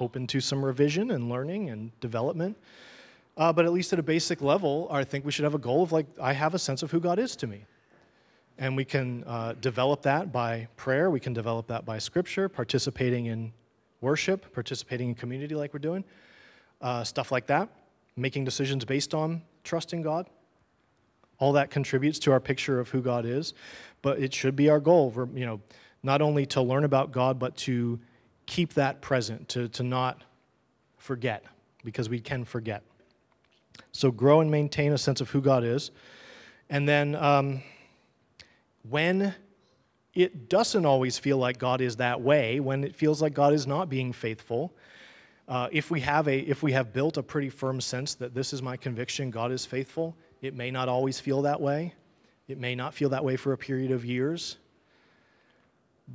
open 0.00 0.26
to 0.28 0.40
some 0.40 0.64
revision 0.64 1.10
and 1.10 1.28
learning 1.28 1.68
and 1.68 1.90
development. 2.00 2.56
Uh, 3.36 3.52
but 3.52 3.66
at 3.66 3.74
least 3.74 3.92
at 3.92 3.98
a 3.98 4.02
basic 4.02 4.40
level, 4.40 4.88
I 4.90 5.04
think 5.04 5.26
we 5.26 5.32
should 5.32 5.44
have 5.44 5.54
a 5.54 5.58
goal 5.58 5.82
of 5.82 5.92
like, 5.92 6.06
I 6.18 6.32
have 6.32 6.54
a 6.54 6.58
sense 6.58 6.82
of 6.82 6.90
who 6.90 6.98
God 6.98 7.18
is 7.18 7.36
to 7.36 7.46
me. 7.46 7.66
And 8.56 8.74
we 8.74 8.86
can 8.86 9.22
uh, 9.26 9.52
develop 9.60 10.00
that 10.00 10.32
by 10.32 10.66
prayer, 10.78 11.10
we 11.10 11.20
can 11.20 11.34
develop 11.34 11.66
that 11.66 11.84
by 11.84 11.98
scripture, 11.98 12.48
participating 12.48 13.26
in 13.26 13.52
worship, 14.00 14.50
participating 14.54 15.10
in 15.10 15.14
community 15.14 15.54
like 15.54 15.74
we're 15.74 15.78
doing, 15.78 16.04
uh, 16.80 17.04
stuff 17.04 17.30
like 17.30 17.46
that 17.48 17.68
making 18.20 18.44
decisions 18.44 18.84
based 18.84 19.14
on 19.14 19.42
trusting 19.64 20.02
God. 20.02 20.26
All 21.38 21.52
that 21.52 21.70
contributes 21.70 22.18
to 22.20 22.32
our 22.32 22.40
picture 22.40 22.78
of 22.78 22.90
who 22.90 23.00
God 23.00 23.24
is, 23.24 23.54
but 24.02 24.18
it 24.18 24.34
should 24.34 24.54
be 24.54 24.68
our 24.68 24.80
goal, 24.80 25.10
for, 25.10 25.28
you 25.34 25.46
know, 25.46 25.60
not 26.02 26.20
only 26.20 26.46
to 26.46 26.62
learn 26.62 26.84
about 26.84 27.12
God, 27.12 27.38
but 27.38 27.56
to 27.58 27.98
keep 28.46 28.74
that 28.74 29.00
present, 29.00 29.48
to, 29.50 29.68
to 29.68 29.82
not 29.82 30.22
forget, 30.98 31.44
because 31.84 32.08
we 32.08 32.20
can 32.20 32.44
forget. 32.44 32.82
So 33.92 34.10
grow 34.10 34.40
and 34.40 34.50
maintain 34.50 34.92
a 34.92 34.98
sense 34.98 35.20
of 35.20 35.30
who 35.30 35.40
God 35.40 35.64
is. 35.64 35.90
And 36.68 36.88
then 36.88 37.14
um, 37.16 37.62
when 38.88 39.34
it 40.14 40.48
doesn't 40.48 40.84
always 40.84 41.18
feel 41.18 41.38
like 41.38 41.58
God 41.58 41.80
is 41.80 41.96
that 41.96 42.20
way, 42.20 42.60
when 42.60 42.84
it 42.84 42.94
feels 42.94 43.22
like 43.22 43.32
God 43.32 43.52
is 43.52 43.66
not 43.66 43.88
being 43.88 44.12
faithful, 44.12 44.72
uh, 45.50 45.68
if, 45.72 45.90
we 45.90 46.00
have 46.00 46.28
a, 46.28 46.38
if 46.38 46.62
we 46.62 46.70
have 46.72 46.92
built 46.92 47.16
a 47.16 47.22
pretty 47.24 47.50
firm 47.50 47.80
sense 47.80 48.14
that 48.14 48.34
this 48.34 48.52
is 48.52 48.62
my 48.62 48.76
conviction, 48.76 49.32
God 49.32 49.50
is 49.50 49.66
faithful, 49.66 50.16
it 50.40 50.54
may 50.54 50.70
not 50.70 50.88
always 50.88 51.18
feel 51.18 51.42
that 51.42 51.60
way. 51.60 51.92
It 52.46 52.56
may 52.56 52.76
not 52.76 52.94
feel 52.94 53.08
that 53.08 53.24
way 53.24 53.36
for 53.36 53.52
a 53.52 53.58
period 53.58 53.90
of 53.90 54.04
years. 54.04 54.58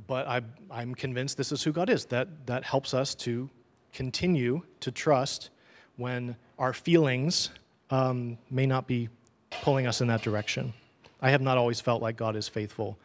But 0.06 0.26
I, 0.26 0.40
I'm 0.70 0.94
convinced 0.94 1.36
this 1.36 1.52
is 1.52 1.62
who 1.62 1.70
God 1.70 1.90
is. 1.90 2.06
That, 2.06 2.46
that 2.46 2.64
helps 2.64 2.94
us 2.94 3.14
to 3.16 3.50
continue 3.92 4.62
to 4.80 4.90
trust 4.90 5.50
when 5.96 6.36
our 6.58 6.72
feelings 6.72 7.50
um, 7.90 8.38
may 8.50 8.64
not 8.64 8.86
be 8.86 9.10
pulling 9.50 9.86
us 9.86 10.00
in 10.00 10.08
that 10.08 10.22
direction. 10.22 10.72
I 11.20 11.30
have 11.30 11.42
not 11.42 11.58
always 11.58 11.80
felt 11.80 12.00
like 12.00 12.16
God 12.16 12.36
is 12.36 12.48
faithful 12.48 12.98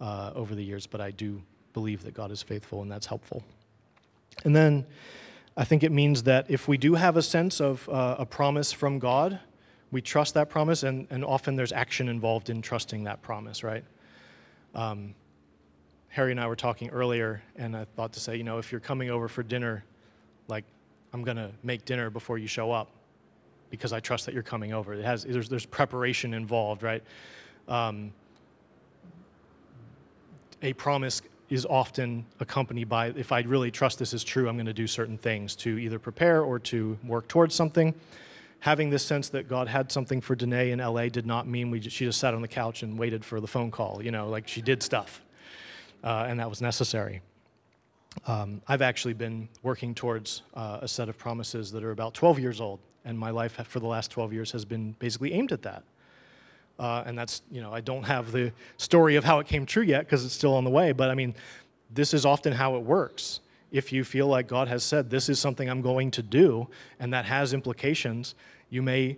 uh, 0.00 0.32
over 0.34 0.54
the 0.54 0.64
years, 0.64 0.86
but 0.86 1.02
I 1.02 1.10
do 1.10 1.42
believe 1.74 2.02
that 2.04 2.14
God 2.14 2.30
is 2.30 2.42
faithful, 2.42 2.80
and 2.80 2.90
that's 2.90 3.06
helpful. 3.06 3.42
And 4.44 4.56
then 4.56 4.86
I 5.58 5.64
think 5.64 5.82
it 5.82 5.90
means 5.90 6.22
that 6.22 6.46
if 6.48 6.68
we 6.68 6.78
do 6.78 6.94
have 6.94 7.16
a 7.16 7.22
sense 7.22 7.60
of 7.60 7.88
uh, 7.88 8.14
a 8.20 8.24
promise 8.24 8.70
from 8.70 9.00
God, 9.00 9.40
we 9.90 10.00
trust 10.00 10.34
that 10.34 10.48
promise, 10.48 10.84
and, 10.84 11.08
and 11.10 11.24
often 11.24 11.56
there's 11.56 11.72
action 11.72 12.08
involved 12.08 12.48
in 12.48 12.62
trusting 12.62 13.02
that 13.04 13.22
promise, 13.22 13.64
right? 13.64 13.82
Um, 14.76 15.16
Harry 16.10 16.30
and 16.30 16.40
I 16.40 16.46
were 16.46 16.54
talking 16.54 16.90
earlier, 16.90 17.42
and 17.56 17.76
I 17.76 17.86
thought 17.96 18.12
to 18.12 18.20
say, 18.20 18.36
you 18.36 18.44
know, 18.44 18.58
if 18.58 18.70
you're 18.70 18.80
coming 18.80 19.10
over 19.10 19.26
for 19.26 19.42
dinner, 19.42 19.82
like, 20.46 20.64
I'm 21.12 21.24
going 21.24 21.36
to 21.36 21.50
make 21.64 21.84
dinner 21.84 22.08
before 22.08 22.38
you 22.38 22.46
show 22.46 22.70
up 22.70 22.92
because 23.68 23.92
I 23.92 23.98
trust 23.98 24.26
that 24.26 24.34
you're 24.34 24.44
coming 24.44 24.72
over. 24.72 24.94
It 24.94 25.04
has, 25.04 25.24
there's, 25.24 25.48
there's 25.48 25.66
preparation 25.66 26.34
involved, 26.34 26.84
right? 26.84 27.02
Um, 27.66 28.12
a 30.62 30.72
promise 30.74 31.20
is 31.50 31.64
often 31.66 32.26
accompanied 32.40 32.88
by, 32.88 33.08
if 33.08 33.32
I 33.32 33.40
really 33.40 33.70
trust 33.70 33.98
this 33.98 34.12
is 34.12 34.22
true, 34.22 34.48
I'm 34.48 34.56
going 34.56 34.66
to 34.66 34.72
do 34.72 34.86
certain 34.86 35.16
things 35.16 35.56
to 35.56 35.78
either 35.78 35.98
prepare 35.98 36.42
or 36.42 36.58
to 36.60 36.98
work 37.04 37.26
towards 37.28 37.54
something. 37.54 37.94
Having 38.60 38.90
this 38.90 39.04
sense 39.04 39.28
that 39.30 39.48
God 39.48 39.68
had 39.68 39.90
something 39.90 40.20
for 40.20 40.34
Danae 40.34 40.72
in 40.72 40.80
LA 40.80 41.08
did 41.08 41.26
not 41.26 41.46
mean 41.46 41.70
we 41.70 41.80
just, 41.80 41.96
she 41.96 42.04
just 42.04 42.20
sat 42.20 42.34
on 42.34 42.42
the 42.42 42.48
couch 42.48 42.82
and 42.82 42.98
waited 42.98 43.24
for 43.24 43.40
the 43.40 43.46
phone 43.46 43.70
call. 43.70 44.02
You 44.02 44.10
know, 44.10 44.28
like 44.28 44.48
she 44.48 44.60
did 44.60 44.82
stuff, 44.82 45.22
uh, 46.02 46.26
and 46.28 46.40
that 46.40 46.50
was 46.50 46.60
necessary. 46.60 47.22
Um, 48.26 48.60
I've 48.66 48.82
actually 48.82 49.14
been 49.14 49.48
working 49.62 49.94
towards 49.94 50.42
uh, 50.54 50.80
a 50.82 50.88
set 50.88 51.08
of 51.08 51.16
promises 51.16 51.70
that 51.72 51.84
are 51.84 51.92
about 51.92 52.14
12 52.14 52.40
years 52.40 52.60
old, 52.60 52.80
and 53.04 53.18
my 53.18 53.30
life 53.30 53.52
for 53.66 53.80
the 53.80 53.86
last 53.86 54.10
12 54.10 54.32
years 54.32 54.50
has 54.52 54.64
been 54.64 54.96
basically 54.98 55.32
aimed 55.32 55.52
at 55.52 55.62
that. 55.62 55.84
Uh, 56.78 57.02
and 57.06 57.18
that's, 57.18 57.42
you 57.50 57.60
know, 57.60 57.72
I 57.72 57.80
don't 57.80 58.04
have 58.04 58.30
the 58.30 58.52
story 58.76 59.16
of 59.16 59.24
how 59.24 59.40
it 59.40 59.46
came 59.46 59.66
true 59.66 59.82
yet 59.82 60.04
because 60.04 60.24
it's 60.24 60.34
still 60.34 60.54
on 60.54 60.64
the 60.64 60.70
way, 60.70 60.92
but 60.92 61.10
I 61.10 61.14
mean, 61.14 61.34
this 61.90 62.14
is 62.14 62.24
often 62.24 62.52
how 62.52 62.76
it 62.76 62.82
works. 62.82 63.40
If 63.72 63.92
you 63.92 64.04
feel 64.04 64.28
like 64.28 64.46
God 64.46 64.68
has 64.68 64.84
said, 64.84 65.10
this 65.10 65.28
is 65.28 65.38
something 65.38 65.68
I'm 65.68 65.82
going 65.82 66.10
to 66.12 66.22
do, 66.22 66.68
and 67.00 67.12
that 67.12 67.24
has 67.24 67.52
implications, 67.52 68.34
you 68.70 68.80
may 68.80 69.16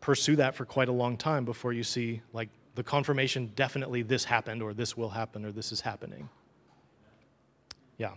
pursue 0.00 0.36
that 0.36 0.54
for 0.54 0.64
quite 0.64 0.88
a 0.88 0.92
long 0.92 1.16
time 1.16 1.44
before 1.44 1.72
you 1.72 1.82
see, 1.82 2.20
like, 2.32 2.50
the 2.74 2.82
confirmation 2.82 3.50
definitely 3.56 4.02
this 4.02 4.24
happened, 4.24 4.62
or 4.62 4.74
this 4.74 4.96
will 4.96 5.08
happen, 5.08 5.44
or 5.44 5.52
this 5.52 5.72
is 5.72 5.80
happening. 5.80 6.28
Yeah. 7.98 8.10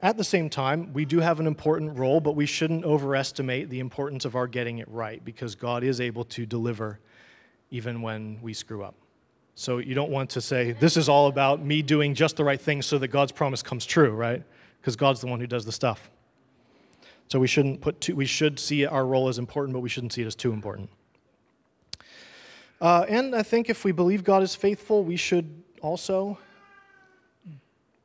At 0.00 0.16
the 0.16 0.24
same 0.24 0.48
time, 0.48 0.92
we 0.92 1.04
do 1.04 1.18
have 1.18 1.40
an 1.40 1.46
important 1.46 1.98
role, 1.98 2.20
but 2.20 2.36
we 2.36 2.46
shouldn't 2.46 2.84
overestimate 2.84 3.68
the 3.68 3.80
importance 3.80 4.24
of 4.24 4.36
our 4.36 4.46
getting 4.46 4.78
it 4.78 4.88
right 4.88 5.24
because 5.24 5.56
God 5.56 5.82
is 5.82 6.00
able 6.00 6.24
to 6.26 6.46
deliver 6.46 7.00
even 7.70 8.00
when 8.00 8.38
we 8.40 8.54
screw 8.54 8.84
up. 8.84 8.94
So 9.56 9.78
you 9.78 9.94
don't 9.94 10.10
want 10.10 10.30
to 10.30 10.40
say, 10.40 10.70
this 10.70 10.96
is 10.96 11.08
all 11.08 11.26
about 11.26 11.64
me 11.64 11.82
doing 11.82 12.14
just 12.14 12.36
the 12.36 12.44
right 12.44 12.60
thing 12.60 12.80
so 12.80 12.96
that 12.98 13.08
God's 13.08 13.32
promise 13.32 13.60
comes 13.60 13.84
true, 13.84 14.10
right? 14.10 14.44
Because 14.80 14.94
God's 14.94 15.20
the 15.20 15.26
one 15.26 15.40
who 15.40 15.48
does 15.48 15.64
the 15.64 15.72
stuff. 15.72 16.10
So 17.26 17.40
we 17.40 17.48
shouldn't 17.48 17.80
put 17.80 18.00
too, 18.00 18.14
we 18.14 18.24
should 18.24 18.60
see 18.60 18.86
our 18.86 19.04
role 19.04 19.28
as 19.28 19.36
important, 19.36 19.74
but 19.74 19.80
we 19.80 19.88
shouldn't 19.88 20.12
see 20.12 20.22
it 20.22 20.26
as 20.26 20.36
too 20.36 20.52
important. 20.52 20.90
Uh, 22.80 23.04
and 23.08 23.34
I 23.34 23.42
think 23.42 23.68
if 23.68 23.84
we 23.84 23.90
believe 23.90 24.22
God 24.22 24.44
is 24.44 24.54
faithful, 24.54 25.02
we 25.02 25.16
should 25.16 25.62
also 25.82 26.38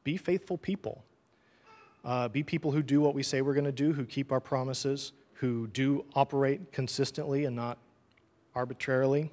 be 0.04 0.18
faithful 0.18 0.58
people. 0.58 1.04
Uh, 2.04 2.28
be 2.28 2.44
people 2.44 2.72
who 2.72 2.84
do 2.84 3.00
what 3.00 3.16
we 3.16 3.24
say 3.24 3.42
we're 3.42 3.54
going 3.54 3.64
to 3.66 3.72
do, 3.72 3.94
who 3.94 4.06
keep 4.06 4.32
our 4.32 4.40
promises, 4.40 5.14
who 5.36 5.68
do 5.68 6.04
operate 6.16 6.72
consistently 6.72 7.46
and 7.46 7.56
not 7.56 7.78
arbitrarily. 8.56 9.32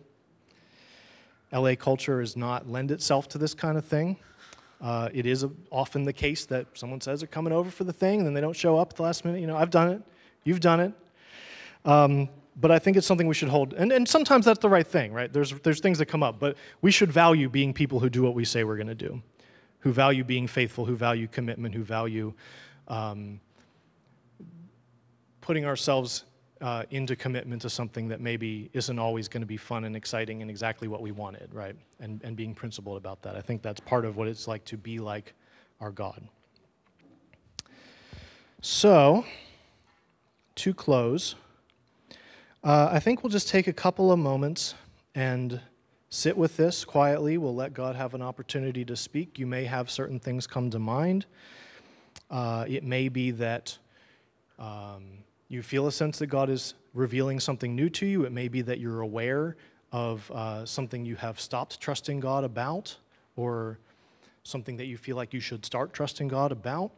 LA 1.53 1.75
culture 1.75 2.21
does 2.21 2.37
not 2.37 2.69
lend 2.69 2.91
itself 2.91 3.29
to 3.29 3.39
this 3.39 3.55
kind 3.55 3.77
of 3.77 3.85
thing. 3.85 4.17
Uh, 4.81 5.09
it 5.13 5.27
is 5.27 5.43
a, 5.43 5.51
often 5.71 6.05
the 6.05 6.13
case 6.13 6.47
that 6.47 6.67
someone 6.75 7.01
says 7.01 7.21
they're 7.21 7.27
coming 7.27 7.53
over 7.53 7.71
for 7.71 7.85
the 7.85 7.93
thing 7.93 8.21
and 8.21 8.27
then 8.27 8.35
they 8.35 8.41
don't 8.41 8.57
show 8.57 8.79
up 8.79 8.91
at 8.91 8.97
the 8.97 9.03
last 9.03 9.25
minute. 9.25 9.41
You 9.41 9.47
know, 9.47 9.57
I've 9.57 9.71
done 9.71 9.91
it. 9.91 10.03
You've 10.45 10.61
done 10.61 10.81
it. 10.81 10.93
Um, 11.85 12.29
but 12.57 12.71
I 12.71 12.79
think 12.79 12.97
it's 12.97 13.07
something 13.07 13.27
we 13.27 13.35
should 13.35 13.49
hold. 13.49 13.75
And, 13.75 13.93
and 13.93 14.09
sometimes 14.09 14.45
that's 14.45 14.61
the 14.61 14.69
right 14.69 14.87
thing, 14.87 15.13
right? 15.13 15.33
There's, 15.33 15.53
there's 15.61 15.81
things 15.81 15.99
that 15.99 16.07
come 16.07 16.23
up. 16.23 16.39
But 16.39 16.57
we 16.83 16.91
should 16.91 17.11
value 17.11 17.49
being 17.49 17.73
people 17.73 18.01
who 18.01 18.09
do 18.09 18.23
what 18.23 18.35
we 18.35 18.45
say 18.45 18.65
we're 18.65 18.77
going 18.77 18.87
to 18.87 18.95
do 18.95 19.23
who 19.81 19.93
value 19.93 20.25
being 20.25 20.47
faithful, 20.47 20.85
who 20.85 20.97
value 20.97 21.27
commitment, 21.27 21.75
who 21.75 21.83
value 21.83 22.33
um, 22.89 23.41
putting 25.41 25.65
ourselves 25.65 26.25
uh, 26.61 26.85
into 26.91 27.17
commitment 27.17 27.63
to 27.63 27.71
something 27.71 28.09
that 28.09 28.21
maybe 28.21 28.69
isn't 28.75 28.99
always 28.99 29.29
going 29.29 29.41
to 29.41 29.47
be 29.47 29.57
fun 29.57 29.85
and 29.85 29.97
exciting 29.97 30.43
and 30.43 30.51
exactly 30.51 30.89
what 30.89 31.01
we 31.01 31.11
wanted, 31.11 31.53
right? 31.55 31.75
And, 32.01 32.21
and 32.23 32.37
being 32.37 32.55
principled 32.55 32.99
about 32.99 33.23
that. 33.23 33.37
I 33.37 33.41
think 33.41 33.63
that's 33.63 33.81
part 33.81 34.05
of 34.05 34.17
what 34.17 34.29
it's 34.29 34.47
like 34.47 34.65
to 34.67 34.77
be 34.77 34.99
like 34.99 35.35
our 35.81 35.91
God. 35.91 36.23
So, 38.61 39.25
to 40.57 40.75
close, 40.75 41.35
uh, 42.63 42.91
I 42.93 43.01
think 43.01 43.23
we'll 43.23 43.31
just 43.31 43.49
take 43.49 43.67
a 43.67 43.73
couple 43.73 44.13
of 44.13 44.19
moments 44.19 44.75
and 45.15 45.61
sit 46.11 46.37
with 46.37 46.57
this 46.57 46.85
quietly. 46.85 47.39
We'll 47.39 47.55
let 47.55 47.73
God 47.73 47.95
have 47.95 48.15
an 48.15 48.23
opportunity 48.23 48.85
to 48.85 48.97
speak. 48.97 49.39
You 49.39 49.47
may 49.47 49.65
have 49.65 49.89
certain 49.89 50.19
things 50.19 50.47
come 50.47 50.69
to 50.71 50.79
mind. 50.81 51.27
Uh, 52.29 52.65
it 52.69 52.83
may 52.83 53.09
be 53.09 53.31
that 53.31 53.79
um, 54.59 55.05
you 55.49 55.63
feel 55.63 55.87
a 55.87 55.93
sense 55.93 56.19
that 56.19 56.27
God 56.27 56.51
is 56.51 56.75
revealing 56.95 57.39
something 57.39 57.77
new 57.77 57.89
to 57.91 58.07
you. 58.07 58.25
It 58.25 58.33
may 58.33 58.49
be 58.49 58.63
that 58.63 58.81
you're 58.81 59.01
aware 59.01 59.57
of 59.93 60.29
uh, 60.33 60.67
something 60.67 61.05
you 61.05 61.17
have 61.17 61.41
stopped 61.41 61.81
trusting 61.81 62.21
God 62.21 62.45
about, 62.45 62.97
or 63.37 63.79
something 64.43 64.77
that 64.77 64.87
you 64.87 64.97
feel 64.97 65.17
like 65.17 65.33
you 65.33 65.41
should 65.41 65.65
start 65.65 65.93
trusting 65.93 66.29
God 66.29 66.53
about. 66.53 66.91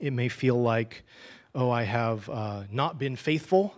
It 0.00 0.12
may 0.12 0.28
feel 0.28 0.60
like, 0.60 1.04
oh, 1.54 1.70
I 1.70 1.84
have 1.84 2.28
uh, 2.28 2.64
not 2.70 2.98
been 2.98 3.16
faithful, 3.16 3.74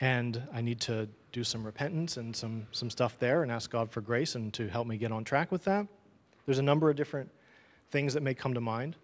and 0.00 0.42
I 0.52 0.60
need 0.60 0.80
to 0.82 1.08
do 1.32 1.42
some 1.42 1.64
repentance 1.64 2.18
and 2.18 2.36
some, 2.36 2.66
some 2.72 2.90
stuff 2.90 3.18
there 3.18 3.42
and 3.42 3.50
ask 3.50 3.70
God 3.70 3.90
for 3.90 4.00
grace 4.00 4.34
and 4.34 4.52
to 4.54 4.68
help 4.68 4.86
me 4.86 4.96
get 4.96 5.10
on 5.10 5.24
track 5.24 5.50
with 5.50 5.64
that. 5.64 5.86
There's 6.46 6.58
a 6.58 6.62
number 6.62 6.90
of 6.90 6.96
different 6.96 7.30
things 7.90 8.14
that 8.14 8.22
may 8.22 8.34
come 8.34 8.54
to 8.54 8.60
mind. 8.60 8.96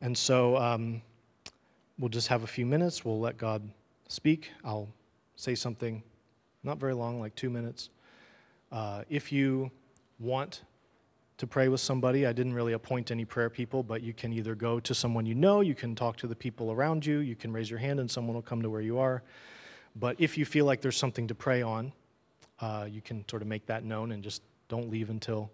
And 0.00 0.16
so 0.16 0.56
um, 0.56 1.02
we'll 1.98 2.08
just 2.08 2.28
have 2.28 2.42
a 2.42 2.46
few 2.46 2.64
minutes. 2.64 3.04
We'll 3.04 3.20
let 3.20 3.36
God 3.36 3.62
speak. 4.08 4.50
I'll 4.64 4.88
say 5.36 5.54
something 5.54 6.02
not 6.62 6.78
very 6.78 6.94
long, 6.94 7.20
like 7.20 7.34
two 7.34 7.50
minutes. 7.50 7.90
Uh, 8.72 9.02
if 9.08 9.30
you 9.32 9.70
want 10.18 10.62
to 11.38 11.46
pray 11.46 11.68
with 11.68 11.80
somebody, 11.80 12.26
I 12.26 12.32
didn't 12.32 12.54
really 12.54 12.72
appoint 12.72 13.10
any 13.10 13.24
prayer 13.24 13.48
people, 13.48 13.82
but 13.82 14.02
you 14.02 14.12
can 14.12 14.32
either 14.32 14.54
go 14.54 14.80
to 14.80 14.94
someone 14.94 15.24
you 15.24 15.34
know, 15.34 15.60
you 15.60 15.74
can 15.74 15.94
talk 15.94 16.16
to 16.18 16.26
the 16.26 16.34
people 16.34 16.72
around 16.72 17.06
you, 17.06 17.18
you 17.18 17.36
can 17.36 17.52
raise 17.52 17.70
your 17.70 17.78
hand 17.78 18.00
and 18.00 18.10
someone 18.10 18.34
will 18.34 18.42
come 18.42 18.62
to 18.62 18.70
where 18.70 18.80
you 18.80 18.98
are. 18.98 19.22
But 19.98 20.16
if 20.18 20.38
you 20.38 20.44
feel 20.44 20.64
like 20.64 20.80
there's 20.80 20.96
something 20.96 21.26
to 21.28 21.34
pray 21.34 21.62
on, 21.62 21.92
uh, 22.60 22.86
you 22.88 23.00
can 23.00 23.24
sort 23.28 23.42
of 23.42 23.48
make 23.48 23.66
that 23.66 23.84
known 23.84 24.12
and 24.12 24.22
just 24.22 24.42
don't 24.68 24.90
leave 24.90 25.10
until 25.10 25.50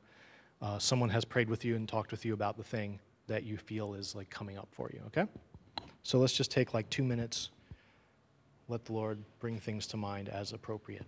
uh, 0.60 0.78
someone 0.78 1.08
has 1.10 1.24
prayed 1.24 1.48
with 1.48 1.64
you 1.64 1.76
and 1.76 1.88
talked 1.88 2.10
with 2.10 2.24
you 2.24 2.34
about 2.34 2.56
the 2.56 2.64
thing 2.64 2.98
that 3.26 3.44
you 3.44 3.56
feel 3.56 3.94
is 3.94 4.14
like 4.14 4.28
coming 4.28 4.58
up 4.58 4.68
for 4.70 4.90
you, 4.92 5.00
okay? 5.06 5.26
So 6.02 6.18
let's 6.18 6.34
just 6.34 6.50
take 6.50 6.74
like 6.74 6.88
two 6.90 7.02
minutes. 7.02 7.50
Let 8.68 8.84
the 8.84 8.92
Lord 8.92 9.18
bring 9.40 9.58
things 9.58 9.86
to 9.88 9.96
mind 9.96 10.28
as 10.28 10.52
appropriate. 10.52 11.06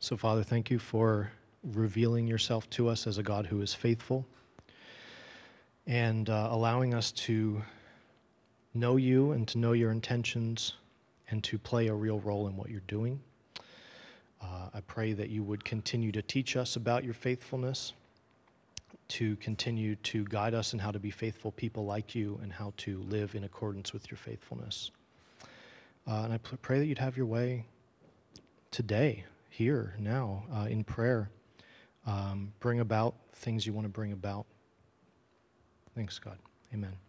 So, 0.00 0.16
Father, 0.16 0.44
thank 0.44 0.70
you 0.70 0.78
for 0.78 1.32
revealing 1.64 2.28
yourself 2.28 2.70
to 2.70 2.88
us 2.88 3.06
as 3.06 3.18
a 3.18 3.22
God 3.22 3.46
who 3.46 3.60
is 3.60 3.74
faithful 3.74 4.26
and 5.88 6.28
uh, 6.28 6.48
allowing 6.52 6.92
us 6.92 7.10
to 7.10 7.62
know 8.74 8.96
you 8.96 9.32
and 9.32 9.48
to 9.48 9.58
know 9.58 9.72
your 9.72 9.90
intentions 9.90 10.74
and 11.30 11.42
to 11.42 11.58
play 11.58 11.88
a 11.88 11.94
real 11.94 12.20
role 12.20 12.46
in 12.46 12.56
what 12.56 12.68
you're 12.68 12.82
doing. 12.86 13.18
Uh, 14.42 14.68
I 14.74 14.80
pray 14.82 15.14
that 15.14 15.30
you 15.30 15.42
would 15.42 15.64
continue 15.64 16.12
to 16.12 16.20
teach 16.20 16.56
us 16.56 16.76
about 16.76 17.04
your 17.04 17.14
faithfulness, 17.14 17.94
to 19.08 19.36
continue 19.36 19.96
to 19.96 20.24
guide 20.24 20.52
us 20.52 20.74
in 20.74 20.78
how 20.78 20.90
to 20.90 20.98
be 20.98 21.10
faithful 21.10 21.52
people 21.52 21.86
like 21.86 22.14
you 22.14 22.38
and 22.42 22.52
how 22.52 22.74
to 22.76 22.98
live 23.08 23.34
in 23.34 23.44
accordance 23.44 23.94
with 23.94 24.10
your 24.10 24.18
faithfulness. 24.18 24.90
Uh, 26.06 26.22
and 26.24 26.32
I 26.34 26.38
pray 26.38 26.78
that 26.78 26.86
you'd 26.86 26.98
have 26.98 27.16
your 27.16 27.26
way 27.26 27.64
today, 28.70 29.24
here, 29.48 29.94
now, 29.98 30.44
uh, 30.54 30.66
in 30.68 30.84
prayer. 30.84 31.30
Um, 32.06 32.52
bring 32.60 32.80
about 32.80 33.14
things 33.32 33.66
you 33.66 33.72
want 33.72 33.86
to 33.86 33.90
bring 33.90 34.12
about. 34.12 34.44
Thanks, 35.98 36.20
God. 36.20 36.38
Amen. 36.72 37.07